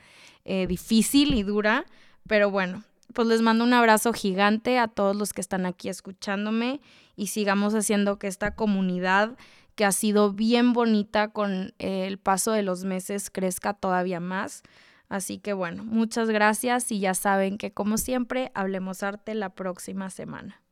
eh, 0.47 0.67
difícil 0.67 1.35
y 1.35 1.43
dura, 1.43 1.85
pero 2.27 2.51
bueno, 2.51 2.83
pues 3.13 3.29
les 3.29 3.43
mando 3.43 3.63
un 3.63 3.75
abrazo 3.75 4.15
gigante 4.15 4.79
a 4.79 4.89
todos 4.89 5.15
los 5.15 5.35
que 5.35 5.43
están 5.43 5.67
aquí 5.67 5.91
escuchándome 5.91 6.81
y 7.15 7.27
sigamos 7.27 7.75
haciendo 7.75 8.19
que 8.19 8.27
esta 8.27 8.55
comunidad 8.55 9.37
que 9.77 9.85
ha 9.85 9.93
sido 9.93 10.33
bien 10.33 10.73
bonita 10.73 11.29
con 11.29 11.75
el 11.79 12.19
paso 12.19 12.51
de 12.53 12.63
los 12.63 12.85
meses 12.85 13.31
crezca 13.31 13.75
todavía 13.75 14.19
más. 14.19 14.63
Así 15.09 15.39
que 15.39 15.53
bueno, 15.53 15.85
muchas 15.85 16.29
gracias 16.31 16.91
y 16.91 16.99
ya 16.99 17.15
saben 17.15 17.59
que 17.59 17.73
como 17.73 17.97
siempre, 17.97 18.51
hablemos 18.55 19.05
arte 19.05 19.35
la 19.35 19.51
próxima 19.51 20.11
semana. 20.11 20.66